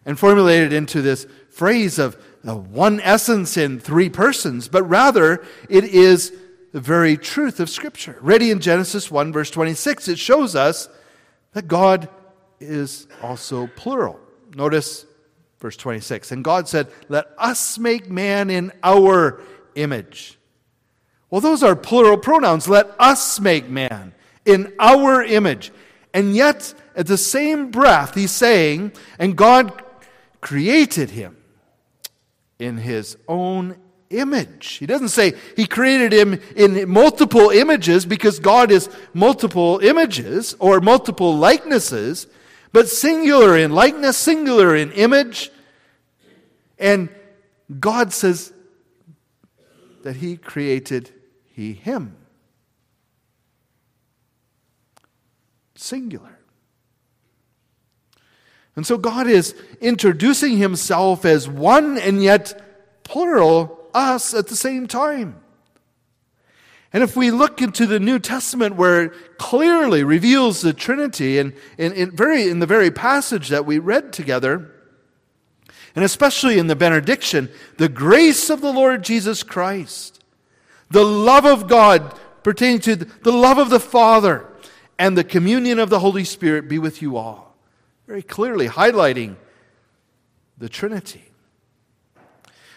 and 0.08 0.18
formulated 0.18 0.74
into 0.74 1.04
this 1.04 1.28
phrase 1.52 2.00
of 2.00 2.18
one 2.42 3.00
essence 3.02 3.58
in 3.58 3.80
three 3.80 4.10
persons, 4.10 4.68
but 4.68 4.82
rather 4.90 5.46
it 5.70 5.84
is 5.84 6.34
the 6.72 6.82
very 6.82 7.16
truth 7.16 7.60
of 7.60 7.70
Scripture. 7.70 8.18
Ready 8.22 8.50
in 8.50 8.60
Genesis 8.60 9.12
1, 9.12 9.32
verse 9.32 9.52
26, 9.52 10.08
it 10.08 10.18
shows 10.18 10.56
us 10.56 10.90
that 11.52 11.68
God 11.68 12.10
is 12.60 13.06
also 13.22 13.68
plural. 13.76 14.20
Notice 14.56 15.06
verse 15.60 15.78
26. 15.78 16.32
And 16.32 16.44
God 16.44 16.68
said, 16.68 16.88
Let 17.08 17.28
us 17.38 17.78
make 17.78 18.10
man 18.10 18.50
in 18.50 18.72
our 18.82 19.42
image 19.76 20.40
well, 21.34 21.42
those 21.42 21.64
are 21.64 21.76
plural 21.76 22.20
pronouns. 22.20 22.70
Let 22.70 22.92
us 23.00 23.40
make 23.40 23.68
man 23.68 24.14
in 24.46 24.72
our 24.78 25.24
image. 25.24 25.72
And 26.14 26.36
yet, 26.36 26.76
at 26.96 27.08
the 27.08 27.18
same 27.18 27.72
breath, 27.72 28.14
he's 28.14 28.30
saying, 28.30 28.92
and 29.18 29.36
God 29.36 29.82
created 30.42 31.10
him 31.10 31.36
in 32.60 32.78
his 32.78 33.18
own 33.28 33.78
image. 34.12 34.74
He 34.74 34.86
doesn't 34.86 35.10
say 35.10 35.34
he 35.56 35.66
created 35.66 36.14
him 36.14 36.40
in 36.56 36.88
multiple 36.88 37.50
images 37.50 38.06
because 38.06 38.38
God 38.38 38.70
is 38.70 38.88
multiple 39.16 39.80
images 39.80 40.56
or 40.60 40.82
multiple 40.82 41.36
likenesses, 41.36 42.28
but 42.74 42.88
singular 42.90 43.58
in 43.58 43.72
likeness, 43.72 44.18
singular 44.18 44.76
in 44.76 44.92
image. 44.92 45.50
And 46.78 47.10
God 47.80 48.14
says 48.14 48.54
that 50.04 50.18
he 50.18 50.38
created 50.38 51.12
he 51.54 51.74
him. 51.74 52.18
Singular. 55.76 56.40
And 58.76 58.86
so 58.86 58.98
God 58.98 59.28
is 59.28 59.54
introducing 59.80 60.58
himself 60.58 61.26
as 61.26 61.48
one 61.48 61.98
and 62.00 62.24
yet 62.24 63.04
plural, 63.04 63.80
us 63.94 64.34
at 64.34 64.48
the 64.48 64.56
same 64.56 64.88
time. 64.88 65.40
And 66.92 67.04
if 67.04 67.16
we 67.16 67.30
look 67.30 67.62
into 67.62 67.86
the 67.86 68.00
New 68.00 68.18
Testament 68.18 68.76
where 68.76 69.04
it 69.04 69.38
clearly 69.38 70.04
reveals 70.04 70.62
the 70.62 70.74
Trinity 70.74 71.38
and 71.38 71.54
in, 71.78 72.16
very, 72.16 72.50
in 72.50 72.60
the 72.60 72.66
very 72.66 72.90
passage 72.90 73.50
that 73.50 73.66
we 73.66 73.78
read 73.78 74.12
together, 74.12 74.72
and 75.96 76.04
especially 76.04 76.58
in 76.58 76.66
the 76.66 76.76
benediction, 76.76 77.50
the 77.78 77.90
grace 77.90 78.50
of 78.50 78.62
the 78.62 78.74
Lord 78.74 79.04
Jesus 79.04 79.44
Christ 79.44 80.23
the 80.94 81.04
love 81.04 81.46
of 81.46 81.68
God 81.68 82.18
pertaining 82.44 82.80
to 82.82 82.96
the 82.96 83.32
love 83.32 83.58
of 83.58 83.70
the 83.70 83.80
Father 83.80 84.48
and 85.00 85.18
the 85.18 85.24
communion 85.24 85.80
of 85.80 85.90
the 85.90 86.00
Holy 86.00 86.24
Spirit 86.24 86.70
be 86.70 86.78
with 86.78 87.02
you 87.02 87.18
all. 87.18 87.58
Very 88.06 88.22
clearly 88.22 88.68
highlighting 88.68 89.36
the 90.58 90.70
Trinity. 90.70 91.32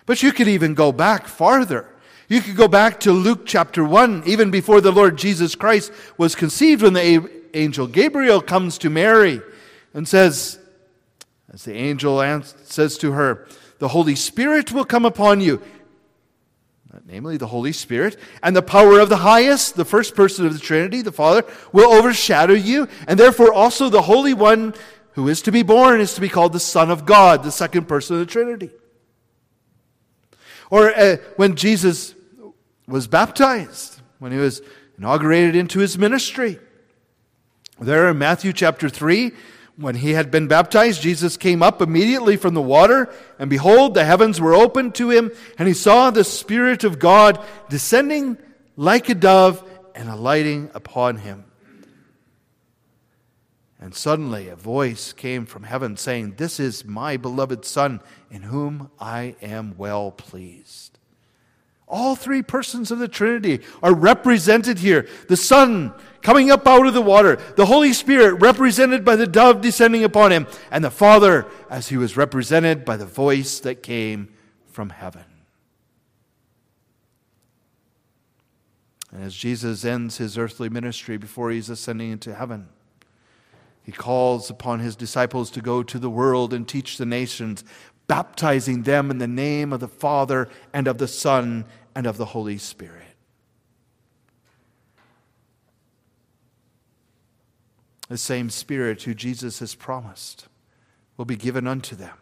But 0.06 0.23
you 0.23 0.32
could 0.32 0.49
even 0.49 0.73
go 0.73 0.92
back 0.92 1.26
farther. 1.26 1.90
You 2.28 2.40
could 2.40 2.56
go 2.56 2.68
back 2.68 3.00
to 3.00 3.12
Luke 3.12 3.42
chapter 3.44 3.85
1, 3.85 4.23
even 4.25 4.50
before 4.50 4.80
the 4.80 4.92
Lord 4.92 5.18
Jesus 5.18 5.54
Christ 5.54 5.92
was 6.16 6.35
conceived, 6.35 6.82
when 6.82 6.94
the 6.94 7.30
angel 7.52 7.87
Gabriel 7.87 8.40
comes 8.40 8.78
to 8.78 8.88
Mary 8.88 9.42
and 9.92 10.08
says, 10.08 10.58
as 11.52 11.64
the 11.64 11.75
angel 11.75 12.42
says 12.64 12.96
to 12.99 13.12
her, 13.12 13.46
The 13.78 13.88
Holy 13.88 14.14
Spirit 14.14 14.73
will 14.73 14.85
come 14.85 15.04
upon 15.04 15.40
you, 15.40 15.61
namely 17.04 17.36
the 17.36 17.46
Holy 17.46 17.72
Spirit, 17.72 18.18
and 18.42 18.56
the 18.56 18.62
power 18.62 19.00
of 19.00 19.08
the 19.08 19.18
highest, 19.18 19.76
the 19.76 19.84
first 19.84 20.14
person 20.14 20.46
of 20.46 20.52
the 20.52 20.58
Trinity, 20.58 21.02
the 21.02 21.12
Father, 21.12 21.44
will 21.72 21.92
overshadow 21.92 22.54
you, 22.54 22.88
and 23.06 23.18
therefore 23.18 23.52
also 23.52 23.88
the 23.88 24.02
Holy 24.02 24.34
One 24.34 24.74
who 25.12 25.28
is 25.28 25.42
to 25.42 25.52
be 25.52 25.62
born 25.62 26.00
is 26.00 26.14
to 26.14 26.20
be 26.20 26.28
called 26.28 26.52
the 26.52 26.60
Son 26.60 26.90
of 26.90 27.06
God, 27.06 27.42
the 27.42 27.50
second 27.50 27.88
person 27.88 28.16
of 28.16 28.20
the 28.20 28.26
Trinity. 28.26 28.70
Or 30.70 30.94
uh, 30.94 31.16
when 31.36 31.56
Jesus 31.56 32.14
was 32.86 33.06
baptized, 33.06 34.00
when 34.18 34.32
he 34.32 34.38
was 34.38 34.62
inaugurated 34.98 35.56
into 35.56 35.78
his 35.78 35.96
ministry, 35.96 36.58
there 37.80 38.08
in 38.08 38.18
Matthew 38.18 38.52
chapter 38.52 38.88
3, 38.88 39.32
when 39.76 39.95
he 39.97 40.12
had 40.12 40.30
been 40.30 40.49
baptized, 40.49 41.02
Jesus 41.02 41.37
came 41.37 41.62
up 41.62 41.83
immediately 41.83 42.37
from 42.37 42.54
the 42.54 42.62
water, 42.62 43.12
and 43.38 43.50
behold, 43.50 43.95
the 43.95 44.04
heavens 44.04 44.40
were 44.40 44.54
opened 44.54 44.95
to 44.97 45.11
him, 45.11 45.30
and 45.59 45.68
he 45.68 45.75
saw 45.75 46.11
the 46.11 46.25
Spirit 46.25 46.83
of 46.83 46.99
God 46.99 47.38
descending 47.68 48.38
like 48.76 49.09
a 49.09 49.14
dove 49.14 49.62
and 49.95 50.09
alighting 50.09 50.71
upon 50.75 51.18
him. 51.18 51.45
And 53.78 53.95
suddenly 53.95 54.49
a 54.49 54.56
voice 54.56 55.12
came 55.12 55.45
from 55.45 55.64
heaven 55.64 55.97
saying, 55.97 56.35
This 56.37 56.59
is 56.59 56.85
my 56.85 57.18
beloved 57.18 57.64
Son, 57.64 58.00
in 58.30 58.42
whom 58.42 58.90
I 58.99 59.37
am 59.42 59.75
well 59.76 60.11
pleased. 60.11 60.95
All 61.88 62.16
three 62.16 62.42
persons 62.42 62.90
of 62.90 62.98
the 62.98 63.08
Trinity 63.08 63.60
are 63.82 63.94
represented 63.94 64.78
here. 64.78 65.08
The 65.28 65.36
Son 65.36 65.94
coming 66.20 66.50
up 66.50 66.66
out 66.66 66.86
of 66.86 66.94
the 66.94 67.00
water, 67.00 67.36
the 67.54 67.66
Holy 67.66 67.92
Spirit 67.92 68.40
represented 68.40 69.04
by 69.04 69.14
the 69.14 69.28
dove 69.28 69.60
descending 69.60 70.02
upon 70.02 70.32
him, 70.32 70.48
and 70.72 70.82
the 70.82 70.90
Father 70.90 71.46
as 71.70 71.88
he 71.88 71.96
was 71.96 72.16
represented 72.16 72.84
by 72.84 72.96
the 72.96 73.06
voice 73.06 73.60
that 73.60 73.82
came 73.84 74.28
from 74.66 74.90
heaven. 74.90 75.24
And 79.12 79.22
as 79.22 79.34
Jesus 79.34 79.84
ends 79.84 80.18
his 80.18 80.36
earthly 80.36 80.68
ministry 80.68 81.16
before 81.16 81.52
he's 81.52 81.70
ascending 81.70 82.10
into 82.10 82.34
heaven, 82.34 82.68
he 83.84 83.92
calls 83.92 84.50
upon 84.50 84.80
his 84.80 84.96
disciples 84.96 85.48
to 85.52 85.60
go 85.60 85.84
to 85.84 85.98
the 86.00 86.10
world 86.10 86.52
and 86.52 86.66
teach 86.66 86.98
the 86.98 87.06
nations, 87.06 87.62
baptizing 88.06 88.82
them 88.82 89.10
in 89.10 89.18
the 89.18 89.26
name 89.26 89.72
of 89.72 89.80
the 89.80 89.88
Father 89.88 90.48
and 90.72 90.86
of 90.86 90.98
the 90.98 91.08
Son 91.08 91.64
and 91.94 92.06
of 92.06 92.16
the 92.16 92.26
Holy 92.26 92.58
Spirit. 92.58 93.02
The 98.08 98.18
same 98.18 98.50
Spirit 98.50 99.02
who 99.02 99.14
Jesus 99.14 99.58
has 99.58 99.75
promised 99.75 100.46
will 101.16 101.25
be 101.25 101.36
given 101.36 101.66
unto 101.66 101.96
them 101.96 102.16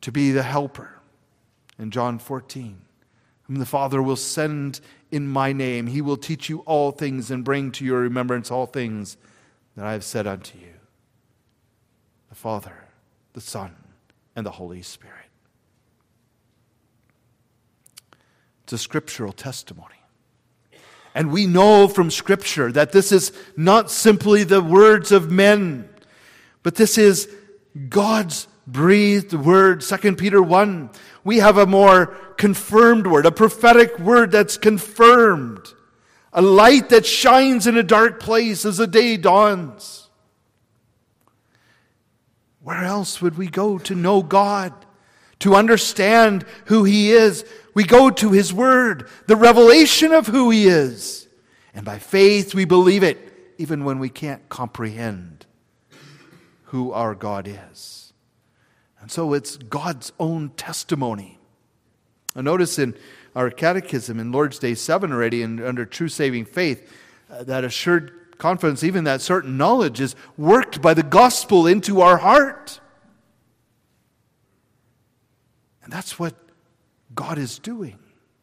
to 0.00 0.10
be 0.10 0.32
the 0.32 0.42
helper 0.42 0.98
in 1.78 1.90
John 1.90 2.18
14, 2.18 2.82
whom 3.44 3.56
the 3.56 3.66
Father 3.66 4.02
will 4.02 4.16
send 4.16 4.80
in 5.10 5.28
my 5.28 5.52
name. 5.52 5.86
He 5.86 6.00
will 6.00 6.16
teach 6.16 6.48
you 6.48 6.60
all 6.60 6.90
things 6.90 7.30
and 7.30 7.44
bring 7.44 7.70
to 7.72 7.84
your 7.84 8.00
remembrance 8.00 8.50
all 8.50 8.66
things 8.66 9.16
that 9.76 9.86
I 9.86 9.92
have 9.92 10.04
said 10.04 10.26
unto 10.26 10.58
you 10.58 10.66
the 12.28 12.34
Father, 12.34 12.81
the 13.32 13.40
Son, 13.40 13.74
and 14.36 14.44
the 14.44 14.50
Holy 14.50 14.82
Spirit. 14.82 15.16
It's 18.64 18.72
a 18.72 18.78
scriptural 18.78 19.32
testimony. 19.32 19.88
And 21.14 21.30
we 21.30 21.46
know 21.46 21.88
from 21.88 22.10
Scripture 22.10 22.72
that 22.72 22.92
this 22.92 23.12
is 23.12 23.32
not 23.56 23.90
simply 23.90 24.44
the 24.44 24.62
words 24.62 25.12
of 25.12 25.30
men, 25.30 25.88
but 26.62 26.76
this 26.76 26.96
is 26.96 27.28
God's 27.88 28.48
breathed 28.66 29.34
word. 29.34 29.82
2 29.82 30.16
Peter 30.16 30.40
1. 30.40 30.90
We 31.24 31.38
have 31.38 31.58
a 31.58 31.66
more 31.66 32.06
confirmed 32.36 33.06
word, 33.06 33.26
a 33.26 33.32
prophetic 33.32 33.98
word 33.98 34.30
that's 34.30 34.56
confirmed 34.56 35.74
a 36.32 36.42
light 36.42 36.88
that 36.88 37.04
shines 37.04 37.66
in 37.66 37.76
a 37.76 37.82
dark 37.82 38.20
place 38.20 38.64
as 38.64 38.78
the 38.78 38.86
day 38.86 39.16
dawns. 39.16 40.01
Where 42.62 42.84
else 42.84 43.20
would 43.20 43.36
we 43.36 43.48
go 43.48 43.78
to 43.78 43.94
know 43.94 44.22
God, 44.22 44.72
to 45.40 45.54
understand 45.54 46.44
who 46.66 46.84
He 46.84 47.10
is? 47.10 47.44
We 47.74 47.84
go 47.84 48.10
to 48.10 48.30
His 48.30 48.52
Word, 48.52 49.08
the 49.26 49.36
revelation 49.36 50.12
of 50.12 50.28
who 50.28 50.50
He 50.50 50.66
is. 50.66 51.28
And 51.74 51.84
by 51.84 51.98
faith 51.98 52.54
we 52.54 52.64
believe 52.64 53.02
it, 53.02 53.54
even 53.58 53.84
when 53.84 53.98
we 53.98 54.08
can't 54.08 54.48
comprehend 54.48 55.46
who 56.64 56.92
our 56.92 57.14
God 57.14 57.48
is. 57.48 58.12
And 59.00 59.10
so 59.10 59.34
it's 59.34 59.56
God's 59.56 60.12
own 60.20 60.50
testimony. 60.50 61.38
And 62.34 62.44
notice 62.44 62.78
in 62.78 62.94
our 63.34 63.50
catechism 63.50 64.20
in 64.20 64.30
Lord's 64.30 64.58
Day 64.58 64.74
7 64.74 65.12
already 65.12 65.42
and 65.42 65.60
under 65.60 65.84
true 65.84 66.08
saving 66.08 66.44
faith, 66.44 66.90
uh, 67.30 67.42
that 67.44 67.64
assured 67.64 68.12
confidence, 68.42 68.82
even 68.82 69.04
that 69.04 69.22
certain 69.22 69.56
knowledge, 69.56 70.00
is 70.00 70.16
worked 70.36 70.82
by 70.82 70.92
the 70.92 71.02
gospel 71.04 71.66
into 71.68 72.00
our 72.00 72.16
heart. 72.16 72.80
And 75.84 75.92
that's 75.92 76.18
what 76.18 76.34
God 77.14 77.38
is 77.38 77.60
doing, 77.60 77.98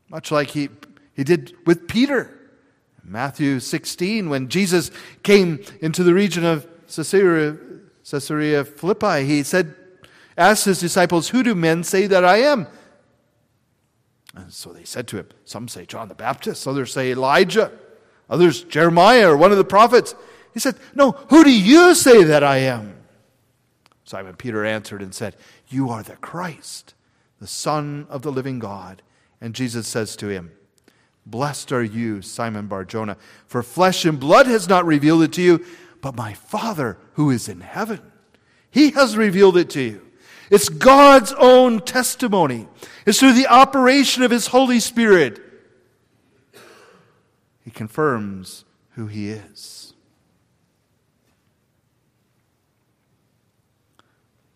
much 0.08 0.32
like 0.32 0.52
He, 0.52 0.70
he 1.14 1.26
did 1.26 1.54
with 1.66 1.88
Peter. 1.88 2.36
Matthew 3.04 3.60
16, 3.60 4.30
when 4.30 4.48
Jesus 4.48 4.90
came 5.24 5.60
into 5.82 6.04
the 6.04 6.14
region 6.14 6.46
of 6.46 6.66
Caesarea, 6.88 7.58
Caesarea 8.10 8.64
Philippi, 8.64 9.26
he 9.26 9.44
said, 9.44 9.76
asked 10.38 10.66
his 10.66 10.80
disciples, 10.80 11.30
Who 11.30 11.44
do 11.44 11.56
men 11.56 11.84
say 11.84 12.08
that 12.08 12.24
I 12.24 12.38
am? 12.38 12.68
And 14.36 14.54
so 14.54 14.72
they 14.72 14.84
said 14.84 15.08
to 15.10 15.18
him, 15.18 15.28
Some 15.44 15.68
say 15.68 15.86
John 15.86 16.08
the 16.08 16.16
Baptist, 16.16 16.68
others 16.68 16.94
say 16.94 17.12
Elijah, 17.12 17.72
others 18.30 18.64
Jeremiah 18.64 19.30
or 19.30 19.38
one 19.38 19.52
of 19.52 19.58
the 19.58 19.64
prophets. 19.64 20.16
He 20.54 20.60
said, 20.60 20.76
No, 20.94 21.12
who 21.30 21.44
do 21.44 21.52
you 21.52 21.96
say 21.96 22.24
that 22.24 22.44
I 22.44 22.58
am? 22.58 22.96
Simon 24.04 24.36
Peter 24.36 24.66
answered 24.66 25.02
and 25.02 25.14
said, 25.14 25.36
You 25.68 25.90
are 25.90 26.04
the 26.04 26.16
Christ, 26.16 26.96
the 27.40 27.48
Son 27.48 28.08
of 28.10 28.22
the 28.22 28.32
living 28.32 28.60
God. 28.60 29.02
And 29.40 29.54
Jesus 29.54 29.88
says 29.88 30.16
to 30.18 30.28
him, 30.28 30.52
Blessed 31.26 31.72
are 31.72 31.84
you, 31.84 32.22
Simon 32.22 32.68
Barjona, 32.68 33.18
for 33.46 33.62
flesh 33.62 34.06
and 34.06 34.20
blood 34.20 34.48
has 34.48 34.68
not 34.68 34.86
revealed 34.86 35.22
it 35.22 35.34
to 35.34 35.42
you, 35.42 35.66
but 36.02 36.16
my 36.16 36.34
Father 36.34 36.98
who 37.14 37.30
is 37.30 37.48
in 37.48 37.62
heaven. 37.62 38.02
He 38.72 38.92
has 38.92 39.16
revealed 39.16 39.58
it 39.58 39.70
to 39.72 39.82
you. 39.82 40.08
It's 40.50 40.70
God's 40.70 41.34
own 41.34 41.82
testimony. 41.82 42.68
It's 43.06 43.20
through 43.20 43.34
the 43.34 43.48
operation 43.48 44.24
of 44.24 44.32
His 44.32 44.48
Holy 44.48 44.80
Spirit. 44.80 45.40
He 47.70 47.72
confirms 47.72 48.66
who 48.94 49.06
He 49.06 49.30
is. 49.30 49.94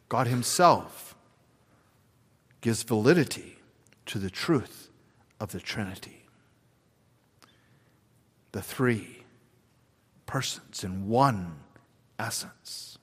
God 0.09 0.25
Himself 0.25 1.15
gives 2.61 2.81
validity 2.81 3.59
to 4.07 4.17
the 4.17 4.31
truth 4.31 4.89
of 5.39 5.51
the 5.51 5.59
Trinity. 5.59 6.25
The 8.51 8.63
three 8.63 9.25
persons 10.25 10.83
in 10.83 11.07
one 11.07 11.57
essence. 12.17 12.97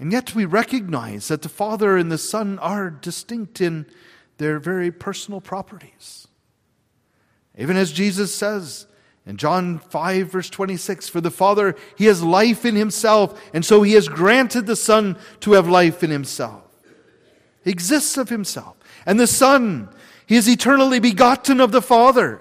And 0.00 0.10
yet 0.10 0.34
we 0.34 0.46
recognize 0.46 1.28
that 1.28 1.42
the 1.42 1.48
Father 1.48 1.96
and 1.96 2.10
the 2.10 2.18
Son 2.18 2.58
are 2.58 2.90
distinct 2.90 3.60
in 3.60 3.86
their 4.38 4.58
very 4.58 4.90
personal 4.90 5.40
properties. 5.40 6.26
Even 7.56 7.76
as 7.76 7.92
Jesus 7.92 8.34
says 8.34 8.86
in 9.26 9.36
John 9.36 9.78
5, 9.78 10.28
verse 10.28 10.50
26, 10.50 11.08
For 11.08 11.20
the 11.20 11.30
Father, 11.30 11.76
He 11.96 12.06
has 12.06 12.22
life 12.22 12.64
in 12.64 12.74
Himself, 12.74 13.40
and 13.54 13.64
so 13.64 13.82
He 13.82 13.92
has 13.92 14.08
granted 14.08 14.66
the 14.66 14.76
Son 14.76 15.16
to 15.40 15.52
have 15.52 15.68
life 15.68 16.02
in 16.02 16.10
Himself. 16.10 16.62
He 17.62 17.70
exists 17.70 18.16
of 18.16 18.28
Himself. 18.28 18.76
And 19.06 19.18
the 19.18 19.26
Son, 19.26 19.88
He 20.26 20.36
is 20.36 20.48
eternally 20.48 20.98
begotten 20.98 21.60
of 21.60 21.72
the 21.72 21.82
Father. 21.82 22.40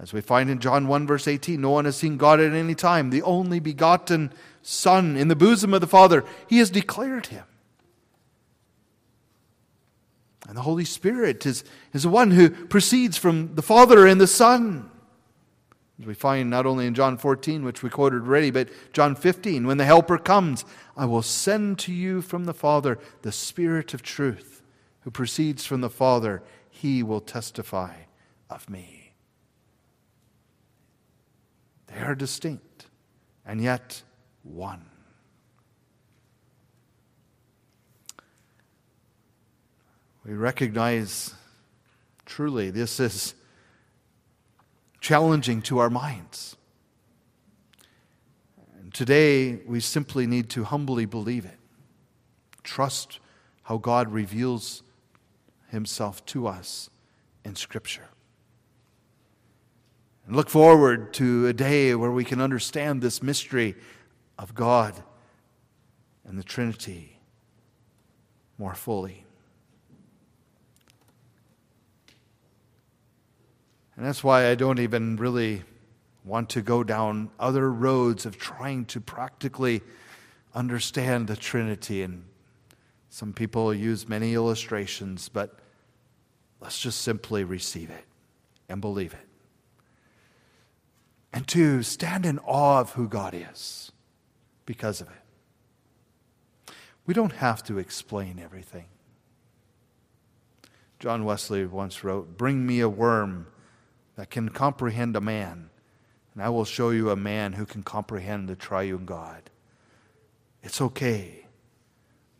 As 0.00 0.14
we 0.14 0.22
find 0.22 0.48
in 0.48 0.60
John 0.60 0.88
1, 0.88 1.06
verse 1.06 1.28
18, 1.28 1.60
no 1.60 1.70
one 1.70 1.84
has 1.84 1.96
seen 1.96 2.16
God 2.16 2.40
at 2.40 2.54
any 2.54 2.74
time, 2.74 3.10
the 3.10 3.22
only 3.22 3.60
begotten 3.60 4.32
Son 4.62 5.16
in 5.16 5.28
the 5.28 5.36
bosom 5.36 5.74
of 5.74 5.82
the 5.82 5.86
Father. 5.86 6.24
He 6.48 6.58
has 6.58 6.70
declared 6.70 7.26
him. 7.26 7.44
And 10.50 10.56
the 10.56 10.62
Holy 10.62 10.84
Spirit 10.84 11.46
is, 11.46 11.62
is 11.92 12.02
the 12.02 12.08
one 12.08 12.32
who 12.32 12.50
proceeds 12.50 13.16
from 13.16 13.54
the 13.54 13.62
Father 13.62 14.04
and 14.04 14.20
the 14.20 14.26
Son. 14.26 14.90
As 16.00 16.04
we 16.04 16.12
find 16.12 16.50
not 16.50 16.66
only 16.66 16.88
in 16.88 16.94
John 16.94 17.18
14, 17.18 17.64
which 17.64 17.84
we 17.84 17.88
quoted 17.88 18.22
already, 18.22 18.50
but 18.50 18.68
John 18.92 19.14
15, 19.14 19.64
when 19.64 19.76
the 19.76 19.84
Helper 19.84 20.18
comes, 20.18 20.64
I 20.96 21.04
will 21.04 21.22
send 21.22 21.78
to 21.80 21.92
you 21.92 22.20
from 22.20 22.46
the 22.46 22.52
Father 22.52 22.98
the 23.22 23.30
Spirit 23.30 23.94
of 23.94 24.02
truth, 24.02 24.60
who 25.02 25.12
proceeds 25.12 25.66
from 25.66 25.82
the 25.82 25.88
Father. 25.88 26.42
He 26.68 27.04
will 27.04 27.20
testify 27.20 27.92
of 28.50 28.68
me. 28.68 29.12
They 31.86 32.00
are 32.00 32.16
distinct, 32.16 32.86
and 33.46 33.62
yet 33.62 34.02
one. 34.42 34.89
We 40.30 40.36
recognize 40.36 41.34
truly 42.24 42.70
this 42.70 43.00
is 43.00 43.34
challenging 45.00 45.60
to 45.62 45.78
our 45.78 45.90
minds. 45.90 46.56
And 48.78 48.94
today, 48.94 49.56
we 49.66 49.80
simply 49.80 50.28
need 50.28 50.48
to 50.50 50.62
humbly 50.62 51.04
believe 51.04 51.44
it, 51.44 51.58
trust 52.62 53.18
how 53.64 53.78
God 53.78 54.12
reveals 54.12 54.84
himself 55.66 56.24
to 56.26 56.46
us 56.46 56.90
in 57.44 57.56
Scripture. 57.56 58.06
And 60.28 60.36
look 60.36 60.48
forward 60.48 61.12
to 61.14 61.48
a 61.48 61.52
day 61.52 61.92
where 61.96 62.12
we 62.12 62.24
can 62.24 62.40
understand 62.40 63.02
this 63.02 63.20
mystery 63.20 63.74
of 64.38 64.54
God 64.54 64.94
and 66.24 66.38
the 66.38 66.44
Trinity 66.44 67.18
more 68.58 68.76
fully. 68.76 69.24
And 74.00 74.08
that's 74.08 74.24
why 74.24 74.48
I 74.48 74.54
don't 74.54 74.78
even 74.78 75.16
really 75.16 75.62
want 76.24 76.48
to 76.50 76.62
go 76.62 76.82
down 76.82 77.30
other 77.38 77.70
roads 77.70 78.24
of 78.24 78.38
trying 78.38 78.86
to 78.86 78.98
practically 78.98 79.82
understand 80.54 81.26
the 81.26 81.36
Trinity. 81.36 82.00
And 82.02 82.24
some 83.10 83.34
people 83.34 83.74
use 83.74 84.08
many 84.08 84.32
illustrations, 84.32 85.28
but 85.28 85.58
let's 86.62 86.80
just 86.80 87.02
simply 87.02 87.44
receive 87.44 87.90
it 87.90 88.06
and 88.70 88.80
believe 88.80 89.12
it. 89.12 89.28
And 91.30 91.46
to 91.48 91.82
stand 91.82 92.24
in 92.24 92.38
awe 92.38 92.80
of 92.80 92.92
who 92.92 93.06
God 93.06 93.34
is 93.34 93.92
because 94.64 95.02
of 95.02 95.08
it. 95.08 96.72
We 97.04 97.12
don't 97.12 97.32
have 97.32 97.62
to 97.64 97.76
explain 97.76 98.40
everything. 98.42 98.86
John 100.98 101.26
Wesley 101.26 101.66
once 101.66 102.02
wrote, 102.02 102.38
Bring 102.38 102.66
me 102.66 102.80
a 102.80 102.88
worm 102.88 103.46
that 104.20 104.28
can 104.28 104.50
comprehend 104.50 105.16
a 105.16 105.20
man, 105.20 105.70
and 106.34 106.42
I 106.42 106.50
will 106.50 106.66
show 106.66 106.90
you 106.90 107.08
a 107.08 107.16
man 107.16 107.54
who 107.54 107.64
can 107.64 107.82
comprehend 107.82 108.50
the 108.50 108.54
triune 108.54 109.06
God. 109.06 109.48
It's 110.62 110.78
okay 110.78 111.46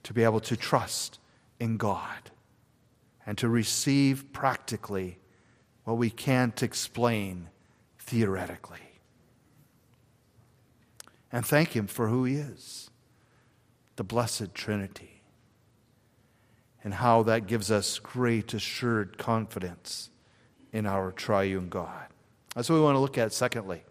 to 0.03 0.13
be 0.13 0.23
able 0.23 0.41
to 0.41 0.59
trust 0.59 1.19
in 1.59 1.79
God 1.79 2.31
and 3.25 3.39
to 3.39 3.49
receive 3.49 4.31
practically 4.31 5.21
what 5.85 5.97
we 5.97 6.11
can't 6.11 6.63
explain 6.63 7.49
theoretically. 7.99 9.01
And 11.33 11.47
thank 11.47 11.75
Him 11.75 11.87
for 11.87 12.09
who 12.09 12.25
He 12.25 12.35
is 12.35 12.91
the 13.97 14.05
Blessed 14.05 14.53
Trinity 14.53 15.23
and 16.85 16.93
how 16.93 17.23
that 17.23 17.47
gives 17.47 17.71
us 17.71 17.99
great 17.99 18.53
assured 18.53 19.17
confidence 19.17 20.10
in 20.73 20.87
our 20.87 21.13
triune 21.13 21.69
God. 21.69 22.07
That's 22.55 22.69
what 22.69 22.77
we 22.77 22.83
want 22.83 22.97
to 22.97 23.01
look 23.01 23.19
at 23.19 23.33
secondly. 23.33 23.83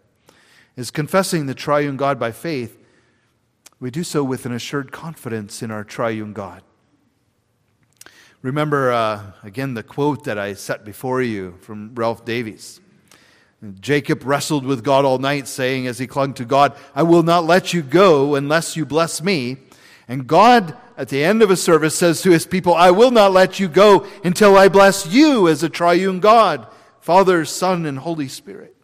Is 0.76 0.90
confessing 0.90 1.46
the 1.46 1.54
triune 1.54 1.96
God 1.96 2.18
by 2.18 2.32
faith, 2.32 2.78
we 3.80 3.90
do 3.90 4.04
so 4.04 4.22
with 4.22 4.46
an 4.46 4.52
assured 4.52 4.92
confidence 4.92 5.62
in 5.62 5.70
our 5.70 5.84
triune 5.84 6.32
God. 6.32 6.62
Remember, 8.42 8.90
uh, 8.90 9.32
again, 9.42 9.74
the 9.74 9.82
quote 9.82 10.24
that 10.24 10.38
I 10.38 10.54
set 10.54 10.84
before 10.84 11.20
you 11.20 11.56
from 11.60 11.94
Ralph 11.94 12.24
Davis. 12.24 12.80
Jacob 13.80 14.24
wrestled 14.24 14.64
with 14.64 14.82
God 14.82 15.04
all 15.04 15.18
night, 15.18 15.46
saying 15.46 15.86
as 15.86 15.98
he 15.98 16.06
clung 16.06 16.32
to 16.34 16.46
God, 16.46 16.74
I 16.94 17.02
will 17.02 17.22
not 17.22 17.44
let 17.44 17.74
you 17.74 17.82
go 17.82 18.34
unless 18.34 18.76
you 18.76 18.86
bless 18.86 19.22
me. 19.22 19.58
And 20.10 20.26
God, 20.26 20.76
at 20.96 21.08
the 21.08 21.22
end 21.22 21.40
of 21.40 21.52
a 21.52 21.56
service, 21.56 21.94
says 21.94 22.20
to 22.22 22.32
his 22.32 22.44
people, 22.44 22.74
I 22.74 22.90
will 22.90 23.12
not 23.12 23.30
let 23.30 23.60
you 23.60 23.68
go 23.68 24.08
until 24.24 24.58
I 24.58 24.66
bless 24.68 25.06
you 25.06 25.46
as 25.46 25.62
a 25.62 25.68
triune 25.68 26.18
God, 26.18 26.66
Father, 27.00 27.44
Son, 27.44 27.86
and 27.86 27.96
Holy 27.96 28.26
Spirit. 28.26 28.74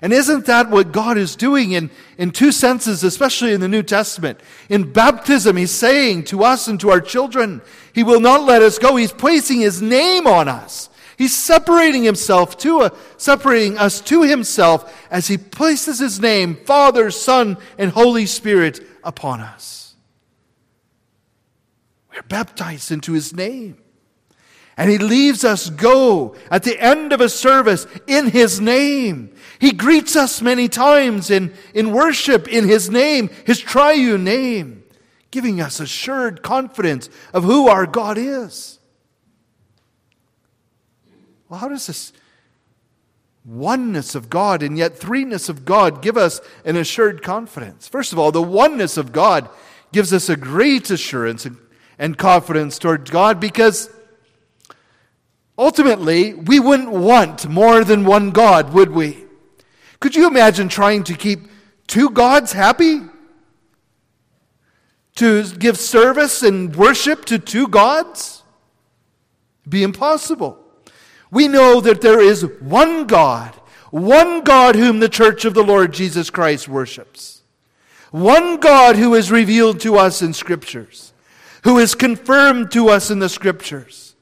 And 0.00 0.14
isn't 0.14 0.46
that 0.46 0.70
what 0.70 0.92
God 0.92 1.18
is 1.18 1.36
doing 1.36 1.72
in, 1.72 1.90
in 2.16 2.30
two 2.30 2.52
senses, 2.52 3.04
especially 3.04 3.52
in 3.52 3.60
the 3.60 3.68
New 3.68 3.82
Testament? 3.82 4.40
In 4.70 4.90
baptism, 4.94 5.58
He's 5.58 5.72
saying 5.72 6.24
to 6.24 6.42
us 6.42 6.68
and 6.68 6.80
to 6.80 6.88
our 6.88 7.02
children, 7.02 7.60
He 7.92 8.02
will 8.02 8.20
not 8.20 8.44
let 8.44 8.62
us 8.62 8.78
go. 8.78 8.96
He's 8.96 9.12
placing 9.12 9.60
His 9.60 9.82
name 9.82 10.26
on 10.26 10.48
us. 10.48 10.88
He's 11.18 11.36
separating 11.36 12.02
himself 12.02 12.56
to 12.60 12.80
a, 12.80 12.92
separating 13.18 13.76
us 13.76 14.00
to 14.00 14.22
himself 14.22 14.90
as 15.10 15.28
he 15.28 15.36
places 15.36 15.98
his 15.98 16.18
name, 16.18 16.56
Father, 16.64 17.10
Son, 17.10 17.58
and 17.76 17.90
Holy 17.90 18.24
Spirit 18.24 18.80
upon 19.04 19.40
us. 19.40 19.89
We're 22.12 22.22
baptized 22.22 22.90
into 22.90 23.12
his 23.12 23.34
name. 23.34 23.78
And 24.76 24.90
he 24.90 24.98
leaves 24.98 25.44
us 25.44 25.68
go 25.68 26.34
at 26.50 26.62
the 26.62 26.80
end 26.80 27.12
of 27.12 27.20
a 27.20 27.28
service 27.28 27.86
in 28.06 28.30
his 28.30 28.60
name. 28.60 29.34
He 29.58 29.72
greets 29.72 30.16
us 30.16 30.40
many 30.40 30.68
times 30.68 31.30
in, 31.30 31.52
in 31.74 31.92
worship 31.92 32.48
in 32.48 32.66
his 32.66 32.88
name, 32.88 33.28
his 33.44 33.60
triune 33.60 34.24
name, 34.24 34.84
giving 35.30 35.60
us 35.60 35.80
assured 35.80 36.42
confidence 36.42 37.10
of 37.34 37.44
who 37.44 37.68
our 37.68 37.84
God 37.84 38.16
is. 38.16 38.78
Well, 41.50 41.58
how 41.58 41.68
does 41.68 41.88
this 41.88 42.14
oneness 43.44 44.14
of 44.14 44.30
God 44.30 44.62
and 44.62 44.78
yet 44.78 44.98
threeness 44.98 45.48
of 45.48 45.64
God 45.64 46.00
give 46.00 46.16
us 46.16 46.40
an 46.64 46.76
assured 46.76 47.22
confidence? 47.22 47.86
First 47.86 48.14
of 48.14 48.18
all, 48.18 48.32
the 48.32 48.40
oneness 48.40 48.96
of 48.96 49.12
God 49.12 49.48
gives 49.92 50.12
us 50.12 50.30
a 50.30 50.36
great 50.36 50.90
assurance 50.90 51.44
and 51.44 51.58
confidence 52.18 52.78
toward 52.78 53.10
God 53.10 53.38
because 53.38 53.90
ultimately 55.56 56.34
we 56.34 56.58
wouldn't 56.58 56.90
want 56.90 57.48
more 57.48 57.84
than 57.84 58.04
one 58.04 58.30
God, 58.30 58.72
would 58.72 58.90
we? 58.90 59.24
Could 60.00 60.16
you 60.16 60.26
imagine 60.26 60.68
trying 60.68 61.04
to 61.04 61.14
keep 61.14 61.40
two 61.86 62.10
gods 62.10 62.52
happy? 62.52 63.02
To 65.16 65.46
give 65.56 65.78
service 65.78 66.42
and 66.42 66.74
worship 66.74 67.26
to 67.26 67.38
two 67.38 67.68
gods? 67.68 68.42
Be 69.68 69.82
impossible 69.82 70.60
we 71.30 71.48
know 71.48 71.80
that 71.80 72.00
there 72.00 72.20
is 72.20 72.46
one 72.60 73.06
God, 73.06 73.54
one 73.90 74.42
God 74.42 74.74
whom 74.74 75.00
the 75.00 75.08
church 75.08 75.44
of 75.44 75.54
the 75.54 75.62
Lord 75.62 75.92
Jesus 75.92 76.30
Christ 76.30 76.68
worships. 76.68 77.42
One 78.10 78.58
God 78.58 78.96
who 78.96 79.14
is 79.14 79.30
revealed 79.30 79.80
to 79.80 79.96
us 79.96 80.20
in 80.20 80.32
scriptures, 80.32 81.09
who 81.64 81.78
is 81.78 81.94
confirmed 81.94 82.70
to 82.72 82.88
us 82.88 83.10
in 83.10 83.18
the 83.18 83.28
scriptures. 83.28 84.14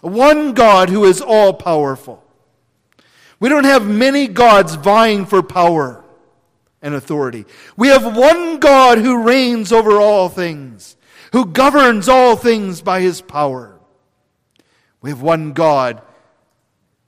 One 0.00 0.52
God 0.54 0.90
who 0.90 1.04
is 1.04 1.20
all 1.20 1.52
powerful. 1.52 2.22
We 3.40 3.48
don't 3.48 3.64
have 3.64 3.86
many 3.86 4.26
gods 4.28 4.74
vying 4.74 5.26
for 5.26 5.42
power 5.42 6.04
and 6.82 6.94
authority. 6.94 7.46
We 7.76 7.88
have 7.88 8.16
one 8.16 8.58
God 8.58 8.98
who 8.98 9.22
reigns 9.22 9.72
over 9.72 9.92
all 9.92 10.28
things, 10.28 10.96
who 11.32 11.46
governs 11.46 12.08
all 12.08 12.36
things 12.36 12.80
by 12.80 13.00
his 13.00 13.20
power. 13.20 13.78
We 15.00 15.10
have 15.10 15.22
one 15.22 15.52
God 15.52 16.02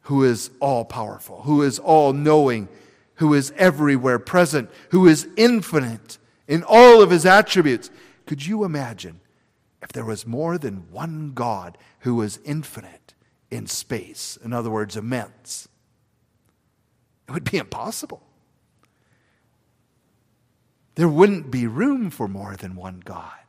who 0.02 0.24
is 0.24 0.50
all 0.60 0.84
powerful, 0.84 1.42
who 1.42 1.62
is 1.62 1.78
all 1.78 2.12
knowing, 2.12 2.68
who 3.14 3.34
is 3.34 3.52
everywhere 3.56 4.18
present, 4.18 4.70
who 4.90 5.06
is 5.06 5.28
infinite 5.36 6.18
in 6.50 6.62
all 6.62 7.00
of 7.00 7.10
his 7.10 7.24
attributes. 7.24 7.90
Could 8.26 8.44
you 8.44 8.64
imagine 8.64 9.20
if 9.80 9.90
there 9.92 10.04
was 10.04 10.26
more 10.26 10.58
than 10.58 10.90
one 10.90 11.32
God 11.32 11.78
who 12.00 12.16
was 12.16 12.38
infinite 12.44 13.14
in 13.50 13.66
space? 13.66 14.38
In 14.44 14.52
other 14.52 14.68
words, 14.70 14.96
immense. 14.96 15.68
It 17.26 17.32
would 17.32 17.50
be 17.50 17.56
impossible. 17.56 18.22
There 20.96 21.08
wouldn't 21.08 21.50
be 21.50 21.66
room 21.66 22.10
for 22.10 22.28
more 22.28 22.56
than 22.56 22.76
one 22.76 23.00
God. 23.02 23.40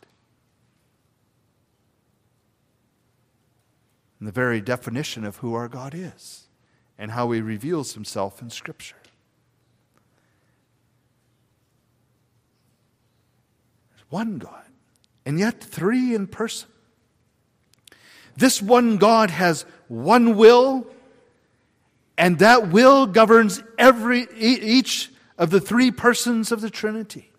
and 4.21 4.27
the 4.27 4.31
very 4.31 4.61
definition 4.61 5.25
of 5.25 5.37
who 5.37 5.55
our 5.55 5.67
God 5.67 5.95
is 5.95 6.43
and 6.95 7.09
how 7.09 7.31
he 7.31 7.41
reveals 7.41 7.95
himself 7.95 8.39
in 8.39 8.51
Scripture. 8.51 8.97
There's 13.89 14.00
one 14.11 14.37
God, 14.37 14.65
and 15.25 15.39
yet 15.39 15.59
three 15.59 16.13
in 16.13 16.27
person. 16.27 16.69
This 18.37 18.61
one 18.61 18.97
God 18.97 19.31
has 19.31 19.65
one 19.87 20.37
will, 20.37 20.85
and 22.17 22.37
that 22.39 22.69
will 22.69 23.07
governs 23.07 23.63
every, 23.79 24.27
each 24.37 25.11
of 25.39 25.49
the 25.49 25.59
three 25.59 25.89
persons 25.89 26.51
of 26.51 26.61
the 26.61 26.69
Trinity. 26.69 27.31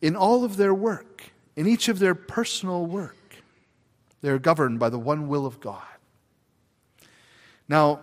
In 0.00 0.14
all 0.14 0.44
of 0.44 0.56
their 0.56 0.72
work, 0.72 1.32
in 1.56 1.66
each 1.66 1.88
of 1.88 1.98
their 1.98 2.14
personal 2.14 2.86
work. 2.86 3.16
They 4.20 4.30
are 4.30 4.38
governed 4.38 4.78
by 4.78 4.88
the 4.88 4.98
one 4.98 5.28
will 5.28 5.46
of 5.46 5.60
God. 5.60 5.82
Now, 7.68 8.00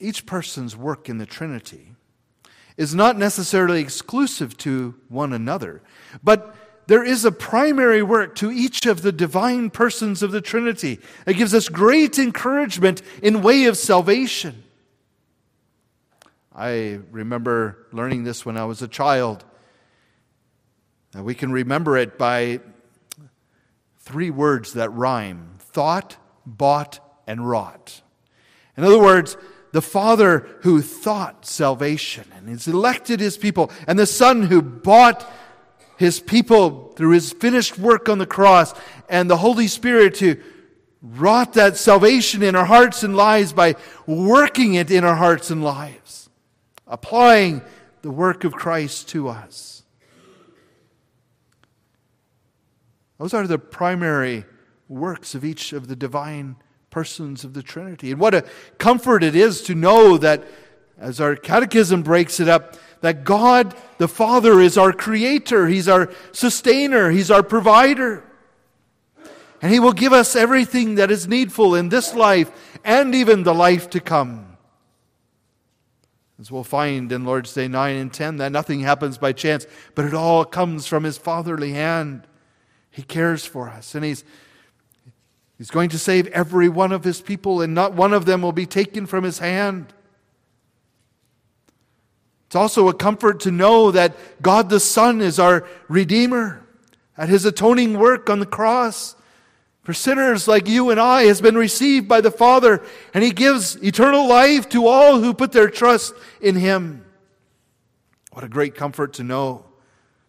each 0.00 0.26
person's 0.26 0.76
work 0.76 1.08
in 1.08 1.18
the 1.18 1.26
Trinity 1.26 1.94
is 2.78 2.94
not 2.94 3.18
necessarily 3.18 3.82
exclusive 3.82 4.56
to 4.56 4.94
one 5.08 5.34
another, 5.34 5.82
but 6.22 6.56
there 6.86 7.04
is 7.04 7.26
a 7.26 7.32
primary 7.32 8.02
work 8.02 8.34
to 8.36 8.50
each 8.50 8.86
of 8.86 9.02
the 9.02 9.12
divine 9.12 9.68
persons 9.68 10.22
of 10.22 10.30
the 10.30 10.40
Trinity. 10.40 11.00
It 11.26 11.34
gives 11.34 11.52
us 11.52 11.68
great 11.68 12.18
encouragement 12.18 13.02
in 13.22 13.42
way 13.42 13.66
of 13.66 13.76
salvation. 13.76 14.64
I 16.54 17.00
remember 17.10 17.86
learning 17.92 18.24
this 18.24 18.46
when 18.46 18.56
I 18.56 18.64
was 18.64 18.80
a 18.80 18.88
child. 18.88 19.44
And 21.12 21.24
we 21.24 21.34
can 21.34 21.52
remember 21.52 21.98
it 21.98 22.16
by 22.16 22.60
three 23.98 24.30
words 24.30 24.72
that 24.72 24.90
rhyme 24.90 25.56
thought, 25.58 26.16
bought, 26.46 27.00
and 27.26 27.46
wrought. 27.46 28.00
In 28.76 28.84
other 28.84 28.98
words, 28.98 29.36
the 29.72 29.82
Father 29.82 30.48
who 30.62 30.80
thought 30.80 31.46
salvation 31.46 32.24
and 32.34 32.48
has 32.48 32.66
elected 32.66 33.20
his 33.20 33.36
people, 33.36 33.70
and 33.86 33.98
the 33.98 34.06
Son 34.06 34.44
who 34.44 34.62
bought 34.62 35.30
his 35.96 36.20
people 36.20 36.92
through 36.96 37.10
his 37.10 37.32
finished 37.32 37.78
work 37.78 38.08
on 38.08 38.18
the 38.18 38.26
cross 38.26 38.72
and 39.08 39.28
the 39.28 39.36
Holy 39.36 39.66
Spirit 39.66 40.18
who 40.18 40.36
wrought 41.02 41.54
that 41.54 41.76
salvation 41.76 42.42
in 42.42 42.56
our 42.56 42.64
hearts 42.64 43.02
and 43.02 43.16
lives 43.16 43.52
by 43.52 43.74
working 44.06 44.74
it 44.74 44.90
in 44.90 45.04
our 45.04 45.16
hearts 45.16 45.50
and 45.50 45.62
lives, 45.62 46.30
applying 46.86 47.62
the 48.02 48.10
work 48.10 48.44
of 48.44 48.52
Christ 48.52 49.08
to 49.08 49.28
us. 49.28 49.82
Those 53.18 53.34
are 53.34 53.46
the 53.46 53.58
primary 53.58 54.44
works 54.88 55.34
of 55.34 55.44
each 55.44 55.72
of 55.72 55.88
the 55.88 55.96
divine 55.96 56.56
persons 56.90 57.44
of 57.44 57.54
the 57.54 57.62
Trinity. 57.62 58.10
And 58.10 58.20
what 58.20 58.34
a 58.34 58.44
comfort 58.78 59.22
it 59.22 59.36
is 59.36 59.62
to 59.62 59.74
know 59.74 60.18
that, 60.18 60.44
as 60.98 61.20
our 61.20 61.36
catechism 61.36 62.02
breaks 62.02 62.40
it 62.40 62.48
up, 62.48 62.76
that 63.00 63.24
God 63.24 63.74
the 63.98 64.08
Father 64.08 64.60
is 64.60 64.76
our 64.76 64.92
creator, 64.92 65.66
He's 65.66 65.88
our 65.88 66.10
sustainer, 66.32 67.10
He's 67.10 67.30
our 67.30 67.42
provider. 67.42 68.24
And 69.60 69.72
He 69.72 69.80
will 69.80 69.92
give 69.92 70.12
us 70.12 70.36
everything 70.36 70.96
that 70.96 71.10
is 71.10 71.28
needful 71.28 71.74
in 71.74 71.88
this 71.88 72.14
life 72.14 72.50
and 72.84 73.14
even 73.14 73.42
the 73.42 73.54
life 73.54 73.90
to 73.90 74.00
come. 74.00 74.56
As 76.40 76.52
we'll 76.52 76.62
find 76.62 77.10
in 77.10 77.24
Lord's 77.24 77.52
Day 77.52 77.66
9 77.66 77.96
and 77.96 78.12
10, 78.12 78.36
that 78.36 78.52
nothing 78.52 78.80
happens 78.80 79.18
by 79.18 79.32
chance, 79.32 79.66
but 79.96 80.04
it 80.04 80.14
all 80.14 80.44
comes 80.44 80.86
from 80.86 81.02
His 81.02 81.18
fatherly 81.18 81.72
hand. 81.72 82.26
He 82.90 83.02
cares 83.02 83.44
for 83.44 83.68
us, 83.68 83.96
and 83.96 84.04
He's, 84.04 84.24
he's 85.58 85.70
going 85.70 85.90
to 85.90 85.98
save 85.98 86.28
every 86.28 86.68
one 86.68 86.92
of 86.92 87.04
His 87.04 87.20
people, 87.20 87.60
and 87.60 87.74
not 87.74 87.92
one 87.92 88.12
of 88.12 88.24
them 88.24 88.40
will 88.40 88.52
be 88.52 88.66
taken 88.66 89.04
from 89.04 89.24
His 89.24 89.40
hand. 89.40 89.92
It's 92.46 92.56
also 92.56 92.88
a 92.88 92.94
comfort 92.94 93.40
to 93.40 93.50
know 93.50 93.90
that 93.90 94.16
God 94.40 94.70
the 94.70 94.80
Son 94.80 95.20
is 95.20 95.38
our 95.38 95.66
Redeemer, 95.88 96.64
at 97.16 97.28
His 97.28 97.44
atoning 97.44 97.98
work 97.98 98.30
on 98.30 98.38
the 98.38 98.46
cross 98.46 99.16
for 99.82 99.92
sinners 99.92 100.46
like 100.46 100.68
you 100.68 100.90
and 100.90 101.00
I 101.00 101.24
has 101.24 101.40
been 101.40 101.56
received 101.56 102.08
by 102.08 102.20
the 102.20 102.30
Father, 102.30 102.82
and 103.12 103.24
He 103.24 103.30
gives 103.30 103.76
eternal 103.76 104.26
life 104.28 104.68
to 104.70 104.86
all 104.86 105.20
who 105.20 105.34
put 105.34 105.52
their 105.52 105.68
trust 105.68 106.14
in 106.40 106.54
Him. 106.54 107.04
What 108.32 108.44
a 108.44 108.48
great 108.48 108.74
comfort 108.74 109.14
to 109.14 109.24
know 109.24 109.64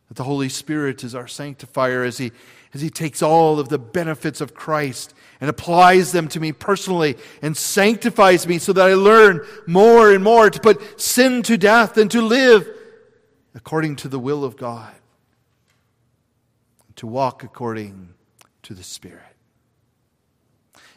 that 0.08 0.16
the 0.16 0.24
Holy 0.24 0.50
Spirit 0.50 1.04
is 1.04 1.14
our 1.14 1.28
sanctifier 1.28 2.04
as 2.04 2.18
He, 2.18 2.32
as 2.74 2.82
he 2.82 2.90
takes 2.90 3.22
all 3.22 3.60
of 3.60 3.70
the 3.70 3.80
benefits 3.80 4.42
of 4.42 4.54
Christ 4.54 5.14
and 5.42 5.50
applies 5.50 6.12
them 6.12 6.28
to 6.30 6.40
me 6.40 6.52
personally 6.52 7.18
and 7.42 7.56
sanctifies 7.56 8.46
me 8.46 8.58
so 8.58 8.74
that 8.74 8.86
I 8.86 8.94
learn 8.94 9.46
more 9.66 10.12
and 10.12 10.24
more 10.24 10.50
to 10.50 10.60
put 10.60 11.00
sin 11.00 11.44
to 11.44 11.58
death 11.58 11.98
and 11.98 12.12
to 12.12 12.22
live 12.22 12.68
according 13.56 13.96
to 13.98 14.08
the 14.08 14.20
will 14.20 14.44
of 14.44 14.58
God, 14.58 14.94
to 16.98 17.08
walk 17.08 17.44
according 17.44 18.14
to 18.64 18.74
the 18.74 18.84
Spirit. 18.84 19.24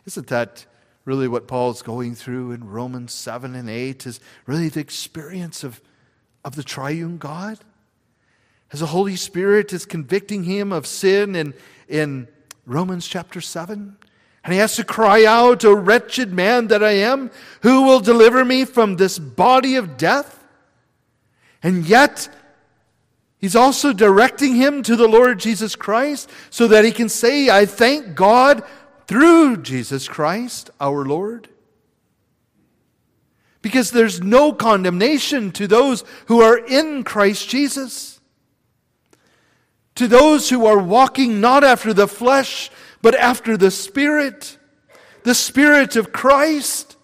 Isn't 0.05 0.27
that 0.29 0.67
really 1.05 1.29
what 1.29 1.47
Paul's 1.47 1.83
going 1.83 2.15
through 2.15 2.53
in 2.53 2.69
Romans 2.69 3.13
7 3.13 3.55
and 3.55 3.71
8? 3.71 4.07
Is 4.07 4.21
really 4.47 4.69
the 4.69 4.81
experience 4.81 5.63
of, 5.63 5.81
of 6.45 6.57
the 6.57 6.65
triune 6.65 7.19
God? 7.19 7.59
As 8.73 8.81
the 8.81 8.87
Holy 8.87 9.17
Spirit 9.17 9.73
is 9.73 9.85
convicting 9.85 10.45
him 10.45 10.73
of 10.73 10.87
sin 10.87 11.37
in, 11.37 11.55
in 11.89 12.27
Romans 12.67 13.07
chapter 13.07 13.41
7. 13.41 13.97
And 14.45 14.53
he 14.53 14.59
has 14.59 14.77
to 14.77 14.85
cry 14.85 15.25
out, 15.25 15.65
O 15.65 15.73
wretched 15.73 16.33
man 16.33 16.69
that 16.69 16.83
I 16.83 16.93
am, 16.93 17.31
who 17.63 17.83
will 17.83 18.01
deliver 18.01 18.45
me 18.45 18.65
from 18.65 18.97
this 18.97 19.19
body 19.19 19.77
of 19.77 19.97
death? 19.97 20.45
And 21.63 21.87
yet, 21.87 22.29
He's 23.43 23.57
also 23.57 23.93
directing 23.93 24.55
him 24.55 24.85
to 24.85 24.95
the 24.95 25.09
Lord 25.09 25.41
Jesus 25.41 25.75
Christ 25.75 26.31
so 26.49 26.69
that 26.69 26.85
he 26.85 26.93
can 26.93 27.09
say, 27.09 27.51
I 27.51 27.67
thank 27.67 28.15
God 28.15 28.63
through 29.09 29.63
Jesus 29.63 30.07
Christ 30.07 30.71
our 30.81 31.05
Lord. 31.05 31.49
Because 33.61 33.91
there's 33.91 34.23
no 34.23 34.53
condemnation 34.53 35.51
to 35.53 35.67
those 35.67 36.05
who 36.27 36.41
are 36.41 36.57
in 36.57 37.03
Christ 37.03 37.49
Jesus. 37.49 38.21
To 39.97 40.07
those 40.07 40.49
who 40.49 40.65
are 40.65 40.79
walking 40.79 41.41
not 41.41 41.65
after 41.65 41.93
the 41.93 42.07
flesh, 42.07 42.71
but 43.03 43.15
after 43.17 43.57
the 43.57 43.71
Spirit. 43.71 44.59
The 45.25 45.35
Spirit 45.35 45.97
of 45.97 46.13
Christ. 46.13 46.97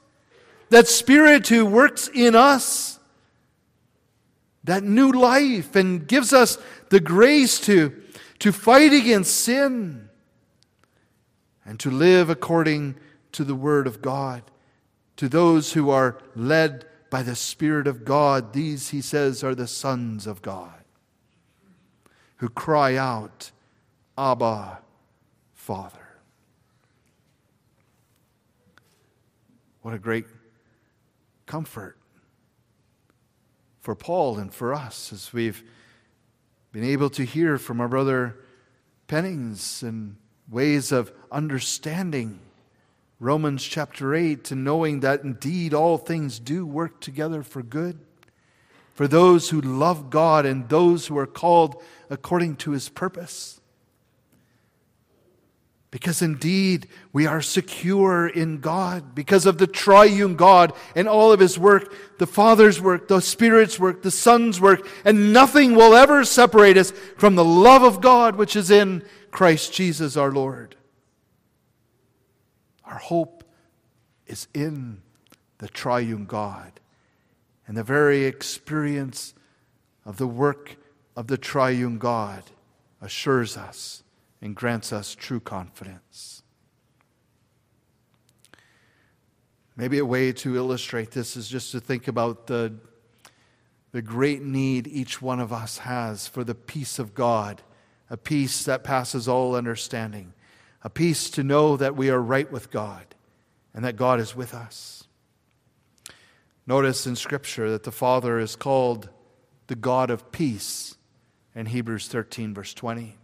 That 0.70 0.88
Spirit 0.88 1.48
who 1.48 1.66
works 1.66 2.08
in 2.12 2.34
us. 2.34 2.98
That 4.64 4.82
new 4.82 5.10
life 5.10 5.76
and 5.76 6.06
gives 6.06 6.32
us 6.32 6.58
the 6.90 7.00
grace 7.00 7.60
to, 7.60 8.02
to 8.38 8.52
fight 8.52 8.92
against 8.92 9.34
sin 9.34 10.08
and 11.64 11.78
to 11.80 11.90
live 11.90 12.30
according 12.30 12.96
to 13.32 13.44
the 13.44 13.54
Word 13.54 13.86
of 13.86 14.00
God. 14.00 14.42
To 15.16 15.28
those 15.28 15.72
who 15.72 15.90
are 15.90 16.18
led 16.34 16.86
by 17.10 17.22
the 17.22 17.34
Spirit 17.34 17.86
of 17.86 18.04
God, 18.04 18.52
these, 18.52 18.90
he 18.90 19.00
says, 19.00 19.42
are 19.42 19.54
the 19.54 19.66
sons 19.66 20.26
of 20.26 20.42
God 20.42 20.78
who 22.38 22.48
cry 22.48 22.96
out, 22.96 23.50
Abba, 24.16 24.78
Father. 25.68 26.08
What 29.82 29.92
a 29.92 29.98
great 29.98 30.24
comfort 31.44 31.98
for 33.82 33.94
Paul 33.94 34.38
and 34.38 34.50
for 34.50 34.72
us 34.72 35.12
as 35.12 35.30
we've 35.34 35.62
been 36.72 36.84
able 36.84 37.10
to 37.10 37.22
hear 37.22 37.58
from 37.58 37.82
our 37.82 37.88
brother 37.88 38.38
Pennings 39.08 39.82
and 39.82 40.16
ways 40.48 40.90
of 40.90 41.12
understanding 41.30 42.40
Romans 43.20 43.62
chapter 43.62 44.14
8 44.14 44.44
to 44.44 44.54
knowing 44.54 45.00
that 45.00 45.22
indeed 45.22 45.74
all 45.74 45.98
things 45.98 46.38
do 46.38 46.64
work 46.64 46.98
together 46.98 47.42
for 47.42 47.62
good 47.62 47.98
for 48.94 49.06
those 49.06 49.50
who 49.50 49.60
love 49.60 50.08
God 50.08 50.46
and 50.46 50.66
those 50.70 51.08
who 51.08 51.18
are 51.18 51.26
called 51.26 51.82
according 52.08 52.56
to 52.56 52.70
his 52.70 52.88
purpose. 52.88 53.57
Because 55.98 56.22
indeed 56.22 56.86
we 57.12 57.26
are 57.26 57.42
secure 57.42 58.28
in 58.28 58.60
God 58.60 59.16
because 59.16 59.46
of 59.46 59.58
the 59.58 59.66
triune 59.66 60.36
God 60.36 60.72
and 60.94 61.08
all 61.08 61.32
of 61.32 61.40
his 61.40 61.58
work, 61.58 61.92
the 62.18 62.26
Father's 62.26 62.80
work, 62.80 63.08
the 63.08 63.18
Spirit's 63.18 63.80
work, 63.80 64.02
the 64.02 64.12
Son's 64.12 64.60
work, 64.60 64.86
and 65.04 65.32
nothing 65.32 65.74
will 65.74 65.96
ever 65.96 66.24
separate 66.24 66.76
us 66.76 66.92
from 67.16 67.34
the 67.34 67.44
love 67.44 67.82
of 67.82 68.00
God 68.00 68.36
which 68.36 68.54
is 68.54 68.70
in 68.70 69.02
Christ 69.32 69.72
Jesus 69.72 70.16
our 70.16 70.30
Lord. 70.30 70.76
Our 72.84 72.98
hope 72.98 73.42
is 74.28 74.46
in 74.54 75.02
the 75.58 75.66
triune 75.66 76.26
God. 76.26 76.78
And 77.66 77.76
the 77.76 77.82
very 77.82 78.24
experience 78.24 79.34
of 80.06 80.16
the 80.16 80.28
work 80.28 80.76
of 81.16 81.26
the 81.26 81.38
triune 81.38 81.98
God 81.98 82.44
assures 83.02 83.56
us 83.56 84.04
and 84.40 84.54
grants 84.54 84.92
us 84.92 85.14
true 85.14 85.40
confidence. 85.40 86.42
Maybe 89.76 89.98
a 89.98 90.04
way 90.04 90.32
to 90.32 90.56
illustrate 90.56 91.12
this 91.12 91.36
is 91.36 91.48
just 91.48 91.72
to 91.72 91.80
think 91.80 92.08
about 92.08 92.48
the, 92.48 92.74
the 93.92 94.02
great 94.02 94.42
need 94.42 94.88
each 94.88 95.22
one 95.22 95.38
of 95.38 95.52
us 95.52 95.78
has 95.78 96.26
for 96.26 96.42
the 96.42 96.54
peace 96.54 96.98
of 96.98 97.14
God 97.14 97.62
a 98.10 98.16
peace 98.16 98.64
that 98.64 98.84
passes 98.84 99.28
all 99.28 99.54
understanding, 99.54 100.32
a 100.82 100.90
peace 100.90 101.28
to 101.30 101.42
know 101.42 101.76
that 101.76 101.96
we 101.96 102.10
are 102.10 102.20
right 102.20 102.50
with 102.50 102.70
God 102.70 103.14
and 103.74 103.84
that 103.84 103.96
God 103.96 104.20
is 104.20 104.34
with 104.34 104.54
us. 104.54 105.04
Notice 106.66 107.06
in 107.06 107.16
Scripture 107.16 107.70
that 107.70 107.84
the 107.84 107.92
Father 107.92 108.38
is 108.38 108.56
called 108.56 109.08
the 109.66 109.76
God 109.76 110.10
of 110.10 110.32
peace 110.32 110.96
in 111.54 111.66
Hebrews 111.66 112.08
13, 112.08 112.54
verse 112.54 112.74
20. 112.74 113.16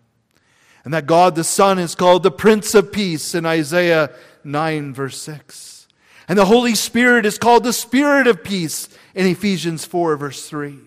And 0.84 0.92
that 0.92 1.06
God 1.06 1.34
the 1.34 1.44
Son 1.44 1.78
is 1.78 1.94
called 1.94 2.22
the 2.22 2.30
Prince 2.30 2.74
of 2.74 2.92
Peace 2.92 3.34
in 3.34 3.46
Isaiah 3.46 4.10
9, 4.44 4.92
verse 4.92 5.18
6. 5.18 5.88
And 6.28 6.38
the 6.38 6.44
Holy 6.44 6.74
Spirit 6.74 7.26
is 7.26 7.38
called 7.38 7.64
the 7.64 7.72
Spirit 7.72 8.26
of 8.26 8.44
Peace 8.44 8.88
in 9.14 9.26
Ephesians 9.26 9.84
4, 9.84 10.16
verse 10.16 10.48
3. 10.48 10.78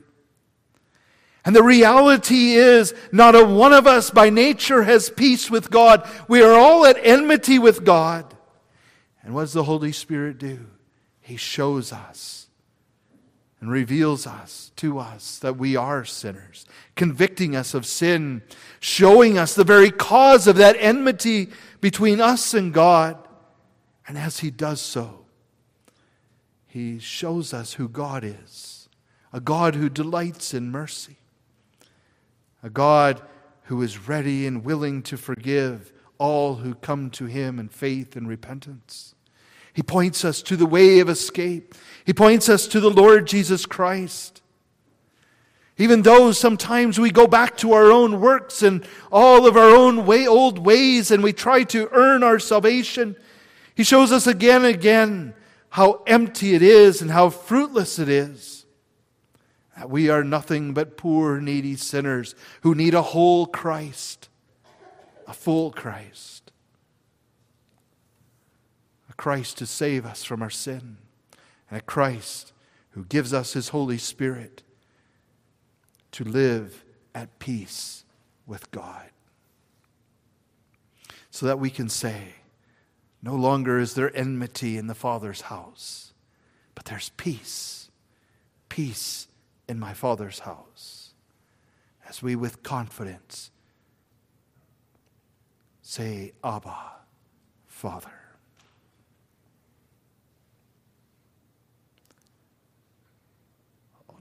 And 1.45 1.55
the 1.55 1.63
reality 1.63 2.55
is, 2.55 2.93
not 3.11 3.35
a 3.35 3.45
one 3.45 3.71
of 3.71 3.87
us 3.87 4.11
by 4.11 4.29
nature 4.29 4.83
has 4.83 5.09
peace 5.09 5.49
with 5.49 5.71
God. 5.71 6.07
We 6.27 6.41
are 6.41 6.53
all 6.53 6.85
at 6.85 6.97
enmity 7.01 7.57
with 7.57 7.85
God. 7.85 8.35
And 9.23 9.33
what 9.33 9.41
does 9.41 9.53
the 9.53 9.63
Holy 9.63 9.93
Spirit 9.93 10.37
do? 10.37 10.67
He 11.21 11.37
shows 11.37 11.93
us 11.93 12.46
and 13.59 13.71
reveals 13.71 14.27
us 14.27 14.71
to 14.75 14.99
us 14.99 15.39
that 15.39 15.57
we 15.57 15.75
are 15.75 16.05
sinners, 16.05 16.65
convicting 16.95 17.55
us 17.55 17.73
of 17.73 17.85
sin, 17.85 18.43
showing 18.79 19.37
us 19.37 19.55
the 19.55 19.63
very 19.63 19.89
cause 19.89 20.47
of 20.47 20.57
that 20.57 20.75
enmity 20.79 21.49
between 21.81 22.21
us 22.21 22.53
and 22.53 22.73
God. 22.73 23.17
And 24.07 24.17
as 24.17 24.39
He 24.39 24.51
does 24.51 24.79
so, 24.79 25.25
He 26.67 26.99
shows 26.99 27.53
us 27.53 27.73
who 27.73 27.89
God 27.89 28.23
is 28.23 28.73
a 29.33 29.41
God 29.41 29.75
who 29.75 29.89
delights 29.89 30.53
in 30.53 30.71
mercy 30.71 31.17
a 32.63 32.69
God 32.69 33.21
who 33.63 33.81
is 33.81 34.07
ready 34.07 34.47
and 34.47 34.63
willing 34.63 35.01
to 35.03 35.17
forgive 35.17 35.93
all 36.17 36.55
who 36.55 36.73
come 36.75 37.09
to 37.11 37.25
him 37.25 37.59
in 37.59 37.69
faith 37.69 38.15
and 38.15 38.27
repentance. 38.27 39.13
He 39.77 39.83
points 39.83 40.25
us 40.25 40.41
to 40.41 40.55
the 40.55 40.65
way 40.65 41.01
of 41.01 41.07
escape. 41.07 41.75
He 42.03 42.11
points 42.11 42.49
us 42.49 42.65
to 42.69 42.79
the 42.79 42.89
Lord 42.89 43.27
Jesus 43.27 43.67
Christ. 43.67 44.41
Even 45.77 46.01
though 46.01 46.31
sometimes 46.31 46.99
we 46.99 47.11
go 47.11 47.27
back 47.27 47.55
to 47.57 47.73
our 47.73 47.91
own 47.91 48.19
works 48.19 48.63
and 48.63 48.83
all 49.11 49.45
of 49.45 49.55
our 49.55 49.69
own 49.69 50.07
way, 50.07 50.25
old 50.25 50.57
ways 50.57 51.11
and 51.11 51.21
we 51.21 51.31
try 51.31 51.61
to 51.65 51.89
earn 51.91 52.23
our 52.23 52.39
salvation, 52.39 53.15
He 53.75 53.83
shows 53.83 54.11
us 54.11 54.25
again 54.25 54.65
and 54.65 54.73
again 54.73 55.35
how 55.69 56.01
empty 56.07 56.55
it 56.55 56.63
is 56.63 56.99
and 56.99 57.11
how 57.11 57.29
fruitless 57.29 57.99
it 57.99 58.09
is. 58.09 58.65
We 59.85 60.09
are 60.09 60.23
nothing 60.23 60.73
but 60.73 60.97
poor, 60.97 61.39
needy 61.39 61.75
sinners 61.75 62.33
who 62.61 62.73
need 62.73 62.95
a 62.95 63.03
whole 63.03 63.45
Christ, 63.45 64.27
a 65.27 65.33
full 65.33 65.69
Christ, 65.69 66.36
Christ 69.17 69.57
to 69.57 69.65
save 69.65 70.05
us 70.05 70.23
from 70.23 70.41
our 70.41 70.49
sin, 70.49 70.97
and 71.69 71.79
a 71.79 71.81
Christ 71.81 72.53
who 72.91 73.03
gives 73.05 73.33
us 73.33 73.53
His 73.53 73.69
Holy 73.69 73.97
Spirit 73.97 74.63
to 76.11 76.23
live 76.23 76.85
at 77.13 77.39
peace 77.39 78.05
with 78.45 78.71
God. 78.71 79.09
So 81.29 81.45
that 81.45 81.59
we 81.59 81.69
can 81.69 81.89
say, 81.89 82.35
no 83.21 83.35
longer 83.35 83.79
is 83.79 83.95
there 83.95 84.15
enmity 84.15 84.77
in 84.77 84.87
the 84.87 84.95
Father's 84.95 85.41
house, 85.41 86.13
but 86.75 86.85
there's 86.85 87.09
peace. 87.17 87.89
Peace 88.69 89.27
in 89.67 89.79
my 89.79 89.93
Father's 89.93 90.39
house. 90.39 91.13
As 92.07 92.21
we 92.21 92.35
with 92.35 92.63
confidence 92.63 93.51
say, 95.81 96.33
Abba, 96.43 96.75
Father. 97.65 98.26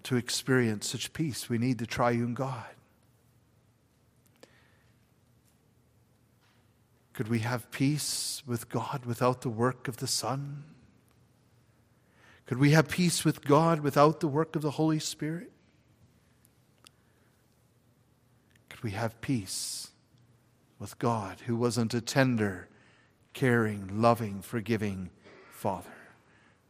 To 0.07 0.15
experience 0.15 0.91
such 0.91 1.13
peace, 1.13 1.49
we 1.49 1.59
need 1.59 1.79
the 1.79 1.87
triune 1.87 2.33
God. 2.33 2.65
Could 7.13 7.27
we 7.27 7.41
have 7.41 7.73
peace 7.73 8.41
with 8.47 8.69
God 8.69 9.05
without 9.05 9.41
the 9.41 9.49
work 9.49 9.89
of 9.89 9.97
the 9.97 10.07
Son? 10.07 10.63
Could 12.47 12.59
we 12.59 12.71
have 12.71 12.89
peace 12.89 13.25
with 13.25 13.45
God 13.45 13.81
without 13.81 14.21
the 14.21 14.29
work 14.29 14.55
of 14.55 14.63
the 14.63 14.71
Holy 14.71 15.01
Spirit? 15.01 15.51
Could 18.69 18.85
we 18.85 18.93
have 18.93 19.21
peace 19.21 19.89
with 20.79 21.01
God 21.01 21.41
who 21.47 21.57
wasn't 21.57 21.95
a 21.95 22.01
tender, 22.01 22.69
caring, 23.33 24.01
loving, 24.01 24.41
forgiving 24.41 25.11
Father 25.51 25.91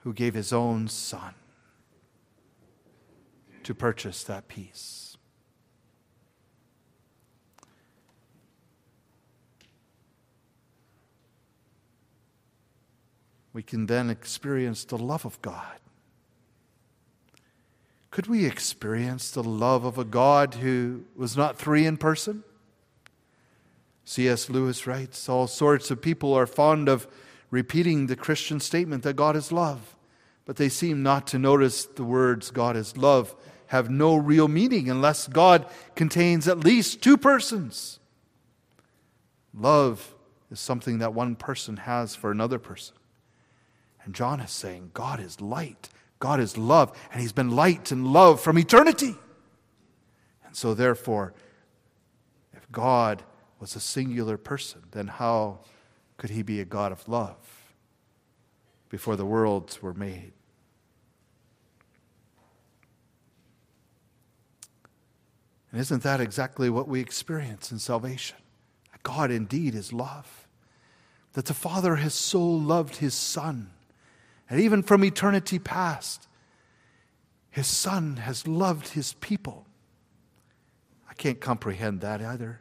who 0.04 0.14
gave 0.14 0.32
his 0.32 0.54
own 0.54 0.88
Son 0.88 1.34
to 3.66 3.74
purchase 3.74 4.24
that 4.24 4.48
peace? 4.48 5.06
we 13.56 13.62
can 13.62 13.86
then 13.86 14.10
experience 14.10 14.84
the 14.84 14.98
love 14.98 15.24
of 15.24 15.40
God. 15.40 15.78
Could 18.10 18.26
we 18.26 18.44
experience 18.44 19.30
the 19.30 19.42
love 19.42 19.86
of 19.86 19.96
a 19.96 20.04
God 20.04 20.56
who 20.56 21.04
was 21.16 21.38
not 21.38 21.56
three 21.56 21.86
in 21.86 21.96
person? 21.96 22.44
C.S. 24.04 24.50
Lewis 24.50 24.86
writes 24.86 25.26
All 25.26 25.46
sorts 25.46 25.90
of 25.90 26.02
people 26.02 26.34
are 26.34 26.46
fond 26.46 26.86
of 26.86 27.08
repeating 27.50 28.08
the 28.08 28.14
Christian 28.14 28.60
statement 28.60 29.02
that 29.04 29.16
God 29.16 29.36
is 29.36 29.50
love, 29.50 29.96
but 30.44 30.56
they 30.56 30.68
seem 30.68 31.02
not 31.02 31.26
to 31.28 31.38
notice 31.38 31.86
the 31.86 32.04
words 32.04 32.50
God 32.50 32.76
is 32.76 32.98
love 32.98 33.34
have 33.68 33.90
no 33.90 34.16
real 34.16 34.48
meaning 34.48 34.88
unless 34.88 35.26
God 35.26 35.66
contains 35.94 36.46
at 36.48 36.58
least 36.58 37.02
two 37.02 37.16
persons. 37.16 37.98
Love 39.52 40.14
is 40.50 40.60
something 40.60 40.98
that 40.98 41.14
one 41.14 41.34
person 41.34 41.78
has 41.78 42.14
for 42.14 42.30
another 42.30 42.58
person. 42.58 42.94
And 44.04 44.14
John 44.14 44.40
is 44.40 44.50
saying, 44.50 44.92
God 44.94 45.18
is 45.18 45.40
light, 45.40 45.88
God 46.20 46.38
is 46.38 46.56
love, 46.56 46.96
and 47.10 47.20
He's 47.20 47.32
been 47.32 47.50
light 47.50 47.90
and 47.90 48.06
love 48.06 48.40
from 48.40 48.58
eternity. 48.58 49.16
And 50.44 50.54
so, 50.54 50.74
therefore, 50.74 51.34
if 52.52 52.70
God 52.70 53.24
was 53.58 53.74
a 53.74 53.80
singular 53.80 54.36
person, 54.36 54.82
then 54.92 55.08
how 55.08 55.60
could 56.18 56.30
He 56.30 56.42
be 56.42 56.60
a 56.60 56.64
God 56.64 56.92
of 56.92 57.08
love 57.08 57.36
before 58.88 59.16
the 59.16 59.26
worlds 59.26 59.82
were 59.82 59.94
made? 59.94 60.32
And 65.76 65.82
isn't 65.82 66.04
that 66.04 66.22
exactly 66.22 66.70
what 66.70 66.88
we 66.88 67.00
experience 67.00 67.70
in 67.70 67.78
salvation? 67.78 68.38
That 68.92 69.02
God 69.02 69.30
indeed 69.30 69.74
is 69.74 69.92
love. 69.92 70.48
That 71.34 71.44
the 71.44 71.52
Father 71.52 71.96
has 71.96 72.14
so 72.14 72.42
loved 72.42 72.96
His 72.96 73.12
Son 73.12 73.72
and 74.48 74.60
even 74.60 74.82
from 74.82 75.04
eternity 75.04 75.58
past, 75.58 76.28
his 77.50 77.66
son 77.66 78.18
has 78.18 78.46
loved 78.46 78.88
his 78.88 79.14
people. 79.14 79.66
I 81.08 81.14
can't 81.14 81.40
comprehend 81.40 82.00
that 82.02 82.22
either. 82.22 82.60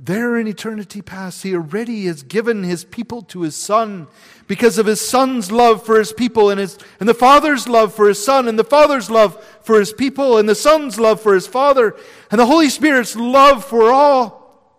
There 0.00 0.38
in 0.38 0.46
eternity 0.46 1.02
past, 1.02 1.42
he 1.42 1.54
already 1.54 2.06
has 2.06 2.22
given 2.22 2.62
his 2.62 2.84
people 2.84 3.22
to 3.22 3.42
his 3.42 3.56
son 3.56 4.06
because 4.46 4.78
of 4.78 4.86
his 4.86 5.06
son's 5.06 5.50
love 5.50 5.84
for 5.84 5.98
his 5.98 6.12
people 6.12 6.50
and, 6.50 6.60
his, 6.60 6.78
and 7.00 7.08
the 7.08 7.14
father's 7.14 7.68
love 7.68 7.92
for 7.92 8.06
his 8.06 8.24
son 8.24 8.46
and 8.46 8.56
the 8.56 8.64
father's 8.64 9.10
love 9.10 9.44
for 9.62 9.78
his 9.78 9.92
people 9.92 10.38
and 10.38 10.48
the 10.48 10.54
son's 10.54 11.00
love 11.00 11.20
for 11.20 11.34
his 11.34 11.48
father 11.48 11.96
and 12.30 12.38
the 12.38 12.46
Holy 12.46 12.68
Spirit's 12.68 13.16
love 13.16 13.64
for 13.64 13.90
all. 13.90 14.72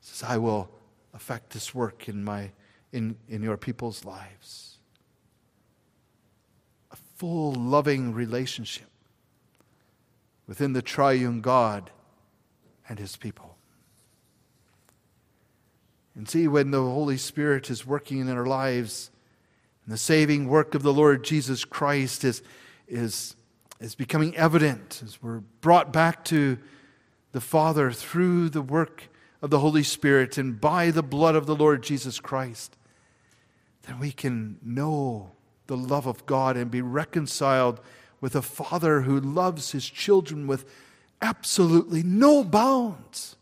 He 0.00 0.06
says, 0.06 0.28
I 0.28 0.36
will 0.36 0.68
effect 1.14 1.50
this 1.50 1.74
work 1.74 2.10
in 2.10 2.22
my 2.22 2.50
in, 2.92 3.16
in 3.28 3.42
your 3.42 3.56
people's 3.56 4.04
lives. 4.04 4.78
A 6.90 6.96
full, 7.16 7.52
loving 7.52 8.12
relationship 8.12 8.88
within 10.46 10.72
the 10.72 10.82
triune 10.82 11.40
God 11.40 11.90
and 12.88 12.98
his 12.98 13.16
people. 13.16 13.56
And 16.14 16.28
see, 16.28 16.48
when 16.48 16.70
the 16.70 16.80
Holy 16.80 17.18
Spirit 17.18 17.68
is 17.70 17.86
working 17.86 18.20
in 18.20 18.30
our 18.30 18.46
lives, 18.46 19.10
and 19.84 19.92
the 19.92 19.98
saving 19.98 20.48
work 20.48 20.74
of 20.74 20.82
the 20.82 20.92
Lord 20.92 21.22
Jesus 21.22 21.64
Christ 21.64 22.24
is, 22.24 22.42
is, 22.88 23.36
is 23.80 23.94
becoming 23.94 24.36
evident 24.36 25.02
as 25.04 25.22
we're 25.22 25.40
brought 25.60 25.92
back 25.92 26.24
to 26.26 26.58
the 27.32 27.40
Father 27.40 27.92
through 27.92 28.48
the 28.48 28.62
work 28.62 29.10
of 29.42 29.50
the 29.50 29.58
Holy 29.58 29.82
Spirit 29.82 30.38
and 30.38 30.60
by 30.60 30.90
the 30.90 31.02
blood 31.02 31.36
of 31.36 31.46
the 31.46 31.54
Lord 31.54 31.82
Jesus 31.82 32.18
Christ, 32.18 32.76
then 33.82 34.00
we 34.00 34.10
can 34.10 34.58
know 34.62 35.32
the 35.66 35.76
love 35.76 36.06
of 36.06 36.24
God 36.26 36.56
and 36.56 36.70
be 36.70 36.80
reconciled 36.80 37.80
with 38.20 38.34
a 38.34 38.42
Father 38.42 39.02
who 39.02 39.20
loves 39.20 39.72
his 39.72 39.86
children 39.86 40.46
with 40.46 40.64
absolutely 41.20 42.02
no 42.02 42.44
bounds. 42.44 43.36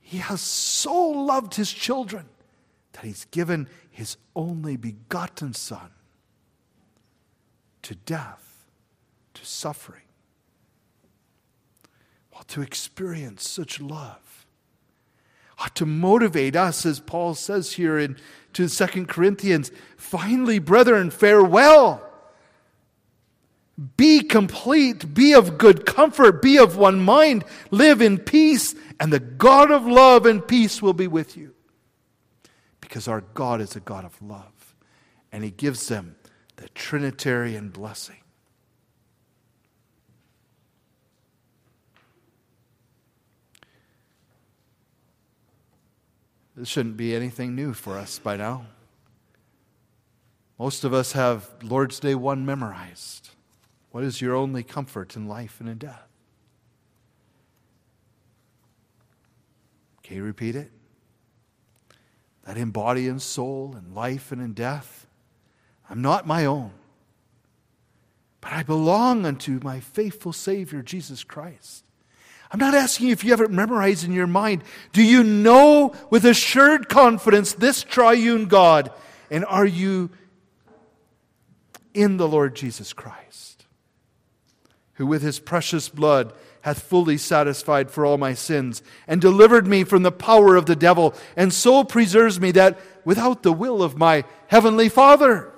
He 0.00 0.18
has 0.18 0.40
so 0.40 0.94
loved 0.94 1.54
his 1.54 1.72
children 1.72 2.26
that 2.92 3.04
he's 3.04 3.26
given 3.26 3.68
his 3.90 4.16
only 4.34 4.76
begotten 4.76 5.54
Son 5.54 5.90
to 7.82 7.94
death, 7.94 8.66
to 9.34 9.44
suffering. 9.44 10.02
Well, 12.32 12.42
to 12.48 12.62
experience 12.62 13.48
such 13.48 13.80
love 13.80 14.30
ought 15.60 15.74
to 15.76 15.86
motivate 15.86 16.56
us, 16.56 16.86
as 16.86 17.00
Paul 17.00 17.34
says 17.34 17.72
here 17.72 17.98
in 17.98 18.16
to 18.54 18.66
Second 18.66 19.08
Corinthians. 19.08 19.70
Finally, 19.96 20.58
brethren, 20.58 21.10
farewell. 21.10 22.02
Be 23.96 24.22
complete, 24.22 25.14
be 25.14 25.32
of 25.32 25.56
good 25.56 25.86
comfort, 25.86 26.42
be 26.42 26.58
of 26.58 26.76
one 26.76 27.00
mind, 27.00 27.44
live 27.70 28.02
in 28.02 28.18
peace, 28.18 28.74
and 28.98 29.10
the 29.10 29.20
God 29.20 29.70
of 29.70 29.86
love 29.86 30.26
and 30.26 30.46
peace 30.46 30.82
will 30.82 30.92
be 30.92 31.06
with 31.06 31.34
you. 31.34 31.54
Because 32.82 33.08
our 33.08 33.22
God 33.22 33.62
is 33.62 33.76
a 33.76 33.80
God 33.80 34.04
of 34.04 34.20
love, 34.20 34.74
and 35.32 35.42
He 35.42 35.50
gives 35.50 35.88
them 35.88 36.16
the 36.56 36.68
Trinitarian 36.70 37.70
blessing. 37.70 38.16
This 46.54 46.68
shouldn't 46.68 46.98
be 46.98 47.14
anything 47.14 47.54
new 47.54 47.72
for 47.72 47.96
us 47.96 48.18
by 48.18 48.36
now. 48.36 48.66
Most 50.58 50.84
of 50.84 50.92
us 50.92 51.12
have 51.12 51.48
Lord's 51.62 51.98
Day 51.98 52.14
1 52.14 52.44
memorized. 52.44 53.30
What 53.90 54.04
is 54.04 54.20
your 54.20 54.34
only 54.34 54.62
comfort 54.62 55.16
in 55.16 55.26
life 55.26 55.60
and 55.60 55.68
in 55.68 55.78
death? 55.78 56.08
Can 60.02 60.16
you 60.16 60.24
repeat 60.24 60.56
it? 60.56 60.70
That 62.44 62.56
in 62.56 62.70
body 62.70 63.08
and 63.08 63.20
soul, 63.20 63.76
in 63.76 63.94
life 63.94 64.32
and 64.32 64.40
in 64.40 64.54
death, 64.54 65.06
I'm 65.88 66.02
not 66.02 66.26
my 66.26 66.44
own, 66.44 66.72
but 68.40 68.52
I 68.52 68.62
belong 68.62 69.26
unto 69.26 69.60
my 69.62 69.80
faithful 69.80 70.32
Savior, 70.32 70.82
Jesus 70.82 71.24
Christ. 71.24 71.84
I'm 72.52 72.58
not 72.58 72.74
asking 72.74 73.08
you 73.08 73.12
if 73.12 73.22
you 73.22 73.30
have 73.30 73.40
it 73.40 73.50
memorized 73.50 74.04
in 74.04 74.12
your 74.12 74.26
mind. 74.26 74.64
Do 74.92 75.02
you 75.02 75.22
know 75.22 75.94
with 76.10 76.24
assured 76.24 76.88
confidence 76.88 77.52
this 77.52 77.84
triune 77.84 78.46
God? 78.46 78.90
And 79.30 79.44
are 79.44 79.66
you 79.66 80.10
in 81.94 82.16
the 82.16 82.26
Lord 82.26 82.56
Jesus 82.56 82.92
Christ? 82.92 83.49
Who 85.00 85.06
with 85.06 85.22
his 85.22 85.40
precious 85.40 85.88
blood 85.88 86.30
hath 86.60 86.82
fully 86.82 87.16
satisfied 87.16 87.90
for 87.90 88.04
all 88.04 88.18
my 88.18 88.34
sins, 88.34 88.82
and 89.06 89.18
delivered 89.18 89.66
me 89.66 89.82
from 89.82 90.02
the 90.02 90.12
power 90.12 90.56
of 90.56 90.66
the 90.66 90.76
devil, 90.76 91.14
and 91.38 91.54
so 91.54 91.82
preserves 91.82 92.38
me 92.38 92.50
that 92.50 92.78
without 93.02 93.42
the 93.42 93.50
will 93.50 93.82
of 93.82 93.96
my 93.96 94.22
heavenly 94.48 94.90
Father, 94.90 95.54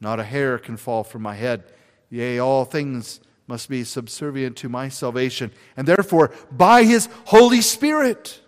not 0.00 0.20
a 0.20 0.22
hair 0.22 0.58
can 0.58 0.76
fall 0.76 1.02
from 1.02 1.22
my 1.22 1.34
head. 1.34 1.64
Yea, 2.08 2.38
all 2.38 2.64
things 2.64 3.18
must 3.48 3.68
be 3.68 3.82
subservient 3.82 4.56
to 4.58 4.68
my 4.68 4.88
salvation. 4.88 5.50
And 5.76 5.88
therefore, 5.88 6.30
by 6.52 6.84
his 6.84 7.08
Holy 7.24 7.62
Spirit, 7.62 8.40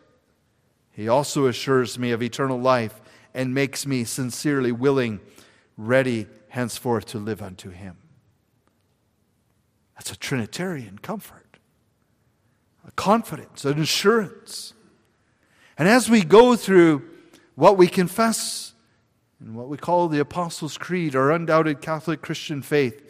he 0.92 1.08
also 1.08 1.48
assures 1.48 1.98
me 1.98 2.12
of 2.12 2.22
eternal 2.22 2.60
life 2.60 3.00
and 3.34 3.52
makes 3.52 3.84
me 3.84 4.04
sincerely 4.04 4.70
willing, 4.70 5.18
ready 5.76 6.28
henceforth 6.50 7.06
to 7.06 7.18
live 7.18 7.42
unto 7.42 7.70
him. 7.70 7.96
That's 9.98 10.12
a 10.12 10.16
Trinitarian 10.16 10.98
comfort, 10.98 11.58
a 12.86 12.92
confidence, 12.92 13.64
an 13.64 13.80
assurance. 13.80 14.72
And 15.76 15.88
as 15.88 16.08
we 16.08 16.22
go 16.22 16.54
through 16.54 17.02
what 17.56 17.76
we 17.76 17.88
confess 17.88 18.74
and 19.40 19.56
what 19.56 19.68
we 19.68 19.76
call 19.76 20.06
the 20.06 20.20
Apostles' 20.20 20.78
Creed, 20.78 21.16
our 21.16 21.32
undoubted 21.32 21.80
Catholic 21.80 22.22
Christian 22.22 22.62
faith, 22.62 23.02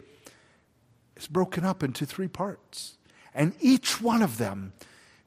is 1.15 1.27
broken 1.27 1.63
up 1.63 1.83
into 1.83 2.07
three 2.07 2.29
parts. 2.29 2.97
And 3.35 3.55
each 3.61 4.01
one 4.01 4.23
of 4.23 4.39
them 4.39 4.73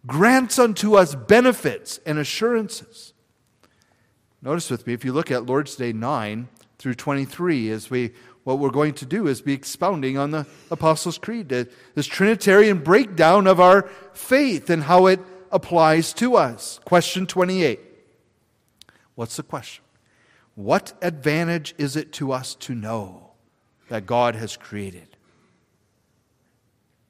grants 0.08 0.58
unto 0.58 0.96
us 0.96 1.14
benefits 1.14 2.00
and 2.08 2.18
assurances. 2.18 3.14
Notice 4.42 4.72
with 4.72 4.88
me, 4.88 4.94
if 4.94 5.06
you 5.06 5.14
look 5.14 5.30
at 5.30 5.46
Lord's 5.46 5.76
Day 5.76 5.94
9 5.94 6.48
through 6.80 6.96
23, 6.96 7.70
as 7.70 7.92
we 7.92 8.14
what 8.44 8.60
we're 8.60 8.70
going 8.70 8.94
to 8.96 9.06
do 9.06 9.28
is 9.28 9.42
be 9.42 9.54
expounding 9.54 10.18
on 10.18 10.32
the 10.32 10.48
Apostles' 10.72 11.18
Creed, 11.18 11.50
this 11.50 12.08
Trinitarian 12.08 12.80
breakdown 12.80 13.46
of 13.46 13.60
our 13.60 13.84
faith 14.14 14.70
and 14.70 14.84
how 14.84 15.06
it 15.06 15.20
applies 15.52 16.14
to 16.14 16.36
us. 16.36 16.80
Question 16.84 17.28
28. 17.28 17.80
What's 19.16 19.36
the 19.36 19.44
question? 19.44 19.84
What 20.56 20.94
advantage 21.02 21.76
is 21.78 21.96
it 21.96 22.12
to 22.14 22.32
us 22.32 22.56
to 22.56 22.74
know 22.74 23.32
that 23.90 24.06
God 24.06 24.36
has 24.36 24.58
created 24.58 25.18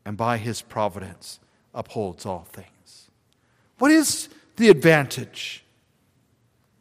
and 0.04 0.18
by 0.18 0.38
his 0.38 0.62
providence 0.62 1.40
upholds 1.74 2.26
all 2.26 2.46
things? 2.52 3.10
What 3.78 3.92
is 3.92 4.28
the 4.58 4.70
advantage? 4.70 5.64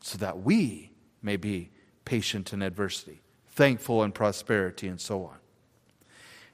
So 0.03 0.19
that 0.19 0.43
we 0.43 0.91
may 1.23 1.37
be 1.37 1.71
patient 2.05 2.53
in 2.53 2.63
adversity 2.63 3.23
thankful 3.51 4.03
in 4.03 4.13
prosperity, 4.13 4.89
and 4.89 5.01
so 5.01 5.25
on. 5.25 5.37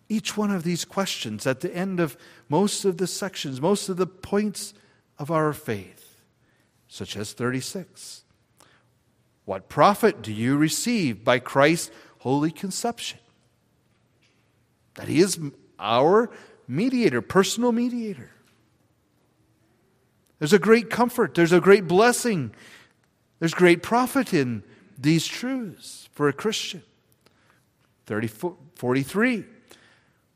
Each 0.09 0.37
one 0.37 0.51
of 0.51 0.63
these 0.63 0.85
questions 0.85 1.47
at 1.47 1.61
the 1.61 1.75
end 1.75 2.01
of 2.01 2.17
most 2.49 2.85
of 2.85 2.99
the 2.99 3.07
sections, 3.07 3.61
most 3.61 3.89
of 3.89 3.97
the 3.97 4.07
points 4.07 4.73
of 5.19 5.31
our 5.31 5.53
faith, 5.53 6.23
such 6.89 7.17
as 7.17 7.33
36. 7.33 8.23
What 9.45 9.69
profit 9.69 10.23
do 10.23 10.33
you 10.33 10.57
receive 10.57 11.25
by 11.25 11.39
Christ's 11.39 11.91
holy 12.19 12.51
conception? 12.51 13.19
That 14.95 15.09
he 15.09 15.21
is 15.21 15.39
our 15.79 16.31
mediator, 16.69 17.21
personal 17.21 17.73
mediator. 17.73 18.31
There's 20.39 20.53
a 20.53 20.59
great 20.59 20.91
comfort, 20.91 21.35
there's 21.35 21.53
a 21.53 21.61
great 21.61 21.87
blessing, 21.87 22.53
there's 23.39 23.55
great 23.55 23.83
profit 23.83 24.35
in 24.35 24.63
these 24.99 25.27
truths 25.27 26.09
for 26.13 26.29
a 26.29 26.33
Christian. 26.33 26.83
30, 28.07 28.29
43. 28.75 29.45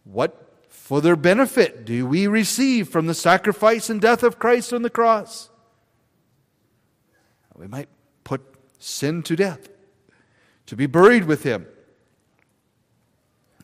What 0.05 0.65
further 0.69 1.15
benefit 1.17 1.85
do 1.85 2.07
we 2.07 2.27
receive 2.27 2.89
from 2.89 3.07
the 3.07 3.15
sacrifice 3.15 3.89
and 3.89 4.01
death 4.01 4.23
of 4.23 4.39
Christ 4.39 4.73
on 4.73 4.83
the 4.83 4.91
cross? 4.91 5.49
We 7.57 7.67
might 7.69 7.91
put 8.25 8.41
sin 8.79 9.23
to 9.25 9.37
death, 9.37 9.69
to 10.65 10.77
be 10.77 10.87
buried 10.87 11.25
with 11.25 11.43
him. 11.43 11.67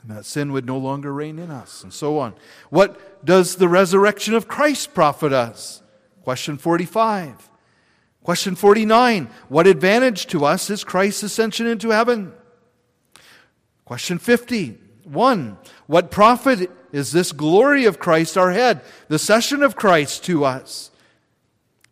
And 0.02 0.10
that 0.10 0.26
sin 0.26 0.52
would 0.52 0.66
no 0.66 0.76
longer 0.76 1.12
reign 1.12 1.38
in 1.38 1.50
us, 1.50 1.82
and 1.82 1.92
so 1.92 2.18
on. 2.18 2.34
What 2.68 3.24
does 3.24 3.56
the 3.56 3.68
resurrection 3.68 4.34
of 4.34 4.46
Christ 4.46 4.92
profit 4.92 5.32
us? 5.32 5.82
Question 6.22 6.58
45. 6.58 7.50
Question 8.26 8.56
49. 8.56 9.30
What 9.48 9.68
advantage 9.68 10.26
to 10.26 10.44
us 10.44 10.68
is 10.68 10.82
Christ's 10.82 11.22
ascension 11.22 11.68
into 11.68 11.90
heaven? 11.90 12.32
Question 13.84 14.18
51 14.18 15.56
What 15.86 16.10
profit 16.10 16.68
is 16.90 17.12
this 17.12 17.30
glory 17.30 17.84
of 17.84 18.00
Christ 18.00 18.36
our 18.36 18.50
head, 18.50 18.80
the 19.06 19.20
session 19.20 19.62
of 19.62 19.76
Christ 19.76 20.24
to 20.24 20.44
us? 20.44 20.90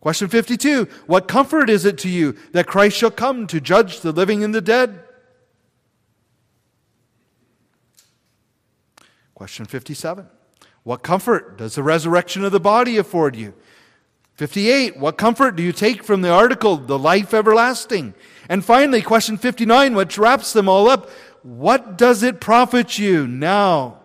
Question 0.01 0.27
52 0.27 0.89
What 1.05 1.29
comfort 1.29 1.69
is 1.69 1.85
it 1.85 1.97
to 1.99 2.09
you 2.09 2.35
that 2.51 2.67
Christ 2.67 2.97
shall 2.97 3.11
come 3.11 3.47
to 3.47 3.61
judge 3.61 4.01
the 4.01 4.11
living 4.11 4.43
and 4.43 4.53
the 4.53 4.59
dead? 4.59 5.05
Question 9.35 9.63
57 9.63 10.27
What 10.83 11.01
comfort 11.01 11.57
does 11.57 11.75
the 11.75 11.83
resurrection 11.83 12.43
of 12.43 12.51
the 12.51 12.59
body 12.59 12.97
afford 12.97 13.37
you? 13.37 13.53
58 14.35 14.97
What 14.97 15.17
comfort 15.17 15.55
do 15.55 15.63
you 15.63 15.71
take 15.71 16.03
from 16.03 16.21
the 16.21 16.31
article, 16.31 16.77
the 16.77 16.99
life 16.99 17.33
everlasting? 17.33 18.13
And 18.47 18.63
finally, 18.63 19.01
question 19.01 19.37
59, 19.37 19.95
which 19.95 20.17
wraps 20.17 20.53
them 20.53 20.69
all 20.69 20.87
up 20.87 21.09
what 21.45 21.95
does 21.95 22.23
it 22.23 22.41
profit 22.41 22.97
you 22.97 23.27
now 23.27 23.99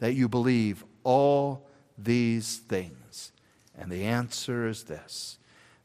that 0.00 0.14
you 0.14 0.28
believe 0.28 0.84
all 1.04 1.64
these 1.96 2.56
things? 2.56 3.30
And 3.78 3.88
the 3.88 4.02
answer 4.02 4.66
is 4.66 4.84
this 4.84 5.38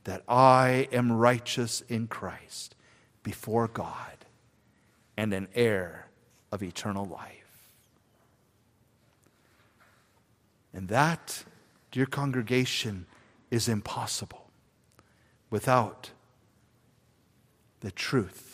that 0.05 0.23
I 0.27 0.88
am 0.91 1.11
righteous 1.11 1.81
in 1.81 2.07
Christ 2.07 2.75
before 3.21 3.67
God 3.67 4.25
and 5.15 5.33
an 5.35 5.49
heir 5.53 6.07
of 6.51 6.63
eternal 6.63 7.05
life. 7.05 7.61
And 10.73 10.88
that, 10.88 11.43
dear 11.91 12.07
congregation, 12.07 13.05
is 13.50 13.68
impossible 13.68 14.50
without 15.50 16.12
the 17.80 17.91
truth 17.91 18.48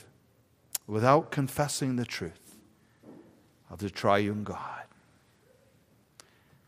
without 0.88 1.32
confessing 1.32 1.96
the 1.96 2.06
truth 2.06 2.58
of 3.70 3.80
the 3.80 3.90
triune 3.90 4.44
God. 4.44 4.84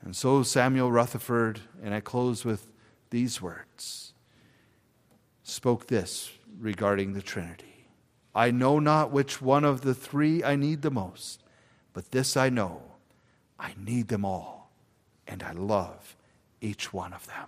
And 0.01 0.15
so 0.15 0.43
Samuel 0.43 0.91
Rutherford, 0.91 1.61
and 1.83 1.93
I 1.93 1.99
close 1.99 2.45
with 2.45 2.67
these 3.09 3.41
words, 3.41 4.13
spoke 5.43 5.87
this 5.87 6.31
regarding 6.59 7.13
the 7.13 7.21
Trinity. 7.21 7.87
I 8.33 8.51
know 8.51 8.79
not 8.79 9.11
which 9.11 9.41
one 9.41 9.63
of 9.63 9.81
the 9.81 9.93
three 9.93 10.43
I 10.43 10.55
need 10.55 10.81
the 10.81 10.91
most, 10.91 11.41
but 11.93 12.11
this 12.11 12.37
I 12.37 12.49
know 12.49 12.81
I 13.59 13.73
need 13.77 14.09
them 14.09 14.25
all, 14.25 14.69
and 15.27 15.41
I 15.41 15.53
love 15.53 16.15
each 16.61 16.93
one 16.93 17.13
of 17.13 17.25
them. 17.27 17.47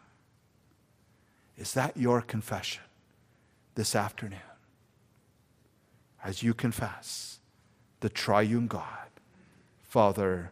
Is 1.57 1.73
that 1.73 1.97
your 1.97 2.21
confession 2.21 2.83
this 3.75 3.95
afternoon? 3.95 4.39
as 6.27 6.43
you 6.43 6.53
confess 6.53 7.39
the 8.01 8.09
triune 8.09 8.67
God, 8.67 9.07
Father, 9.81 10.51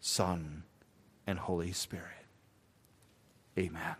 Son, 0.00 0.64
and 1.26 1.38
Holy 1.38 1.70
Spirit. 1.70 2.26
Amen. 3.56 3.94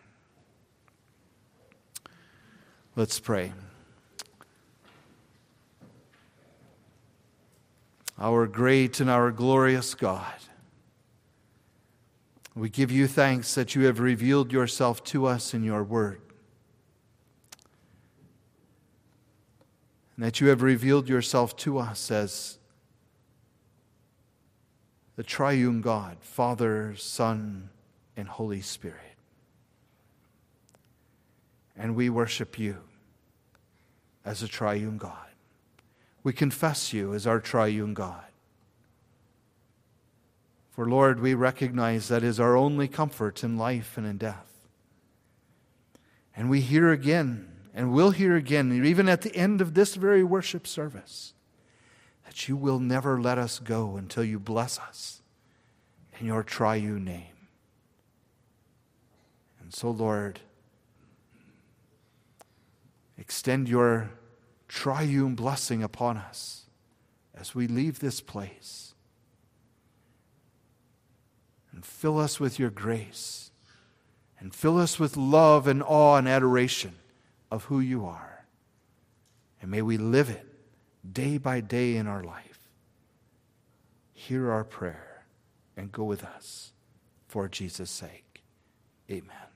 Let's 2.96 3.20
pray. 3.20 3.52
Our 8.18 8.48
great 8.48 8.98
and 8.98 9.08
our 9.08 9.30
glorious 9.30 9.94
God, 9.94 10.34
we 12.54 12.68
give 12.68 12.90
you 12.90 13.06
thanks 13.06 13.54
that 13.54 13.76
you 13.76 13.84
have 13.84 14.00
revealed 14.00 14.52
yourself 14.52 15.02
to 15.04 15.26
us 15.26 15.54
in 15.54 15.62
your 15.62 15.84
word. 15.84 16.20
And 20.22 20.28
that 20.28 20.40
you 20.40 20.46
have 20.46 20.62
revealed 20.62 21.08
yourself 21.08 21.56
to 21.56 21.78
us 21.78 22.08
as 22.08 22.58
the 25.16 25.24
triune 25.24 25.80
God, 25.80 26.18
Father, 26.20 26.94
Son, 26.94 27.70
and 28.16 28.28
Holy 28.28 28.60
Spirit. 28.60 29.16
and 31.76 31.96
we 31.96 32.08
worship 32.08 32.56
you 32.56 32.78
as 34.24 34.44
a 34.44 34.46
triune 34.46 34.96
God. 34.96 35.26
We 36.22 36.32
confess 36.32 36.92
you 36.92 37.14
as 37.14 37.26
our 37.26 37.40
triune 37.40 37.92
God. 37.92 38.22
For 40.70 40.86
Lord, 40.86 41.18
we 41.18 41.34
recognize 41.34 42.06
that 42.06 42.22
is 42.22 42.38
our 42.38 42.56
only 42.56 42.86
comfort 42.86 43.42
in 43.42 43.58
life 43.58 43.98
and 43.98 44.06
in 44.06 44.18
death. 44.18 44.68
And 46.36 46.48
we 46.48 46.60
hear 46.60 46.92
again, 46.92 47.51
and 47.74 47.92
we'll 47.92 48.10
hear 48.10 48.36
again, 48.36 48.84
even 48.84 49.08
at 49.08 49.22
the 49.22 49.34
end 49.34 49.60
of 49.60 49.74
this 49.74 49.94
very 49.94 50.22
worship 50.22 50.66
service, 50.66 51.32
that 52.26 52.48
you 52.48 52.56
will 52.56 52.78
never 52.78 53.20
let 53.20 53.38
us 53.38 53.58
go 53.58 53.96
until 53.96 54.24
you 54.24 54.38
bless 54.38 54.78
us 54.78 55.22
in 56.20 56.26
your 56.26 56.42
triune 56.42 57.04
name. 57.04 57.48
And 59.60 59.72
so, 59.72 59.90
Lord, 59.90 60.40
extend 63.16 63.68
your 63.68 64.10
triune 64.68 65.34
blessing 65.34 65.82
upon 65.82 66.18
us 66.18 66.66
as 67.34 67.54
we 67.54 67.66
leave 67.66 68.00
this 68.00 68.20
place. 68.20 68.94
And 71.72 71.86
fill 71.86 72.18
us 72.18 72.38
with 72.38 72.58
your 72.58 72.68
grace. 72.68 73.50
And 74.38 74.54
fill 74.54 74.78
us 74.78 74.98
with 74.98 75.16
love 75.16 75.66
and 75.66 75.82
awe 75.82 76.16
and 76.16 76.28
adoration 76.28 76.96
of 77.52 77.64
who 77.64 77.80
you 77.80 78.06
are. 78.06 78.46
And 79.60 79.70
may 79.70 79.82
we 79.82 79.98
live 79.98 80.30
it 80.30 80.46
day 81.12 81.36
by 81.36 81.60
day 81.60 81.96
in 81.96 82.06
our 82.06 82.24
life. 82.24 82.70
Hear 84.14 84.50
our 84.50 84.64
prayer 84.64 85.26
and 85.76 85.92
go 85.92 86.02
with 86.04 86.24
us 86.24 86.72
for 87.28 87.48
Jesus' 87.48 87.90
sake. 87.90 88.42
Amen. 89.10 89.51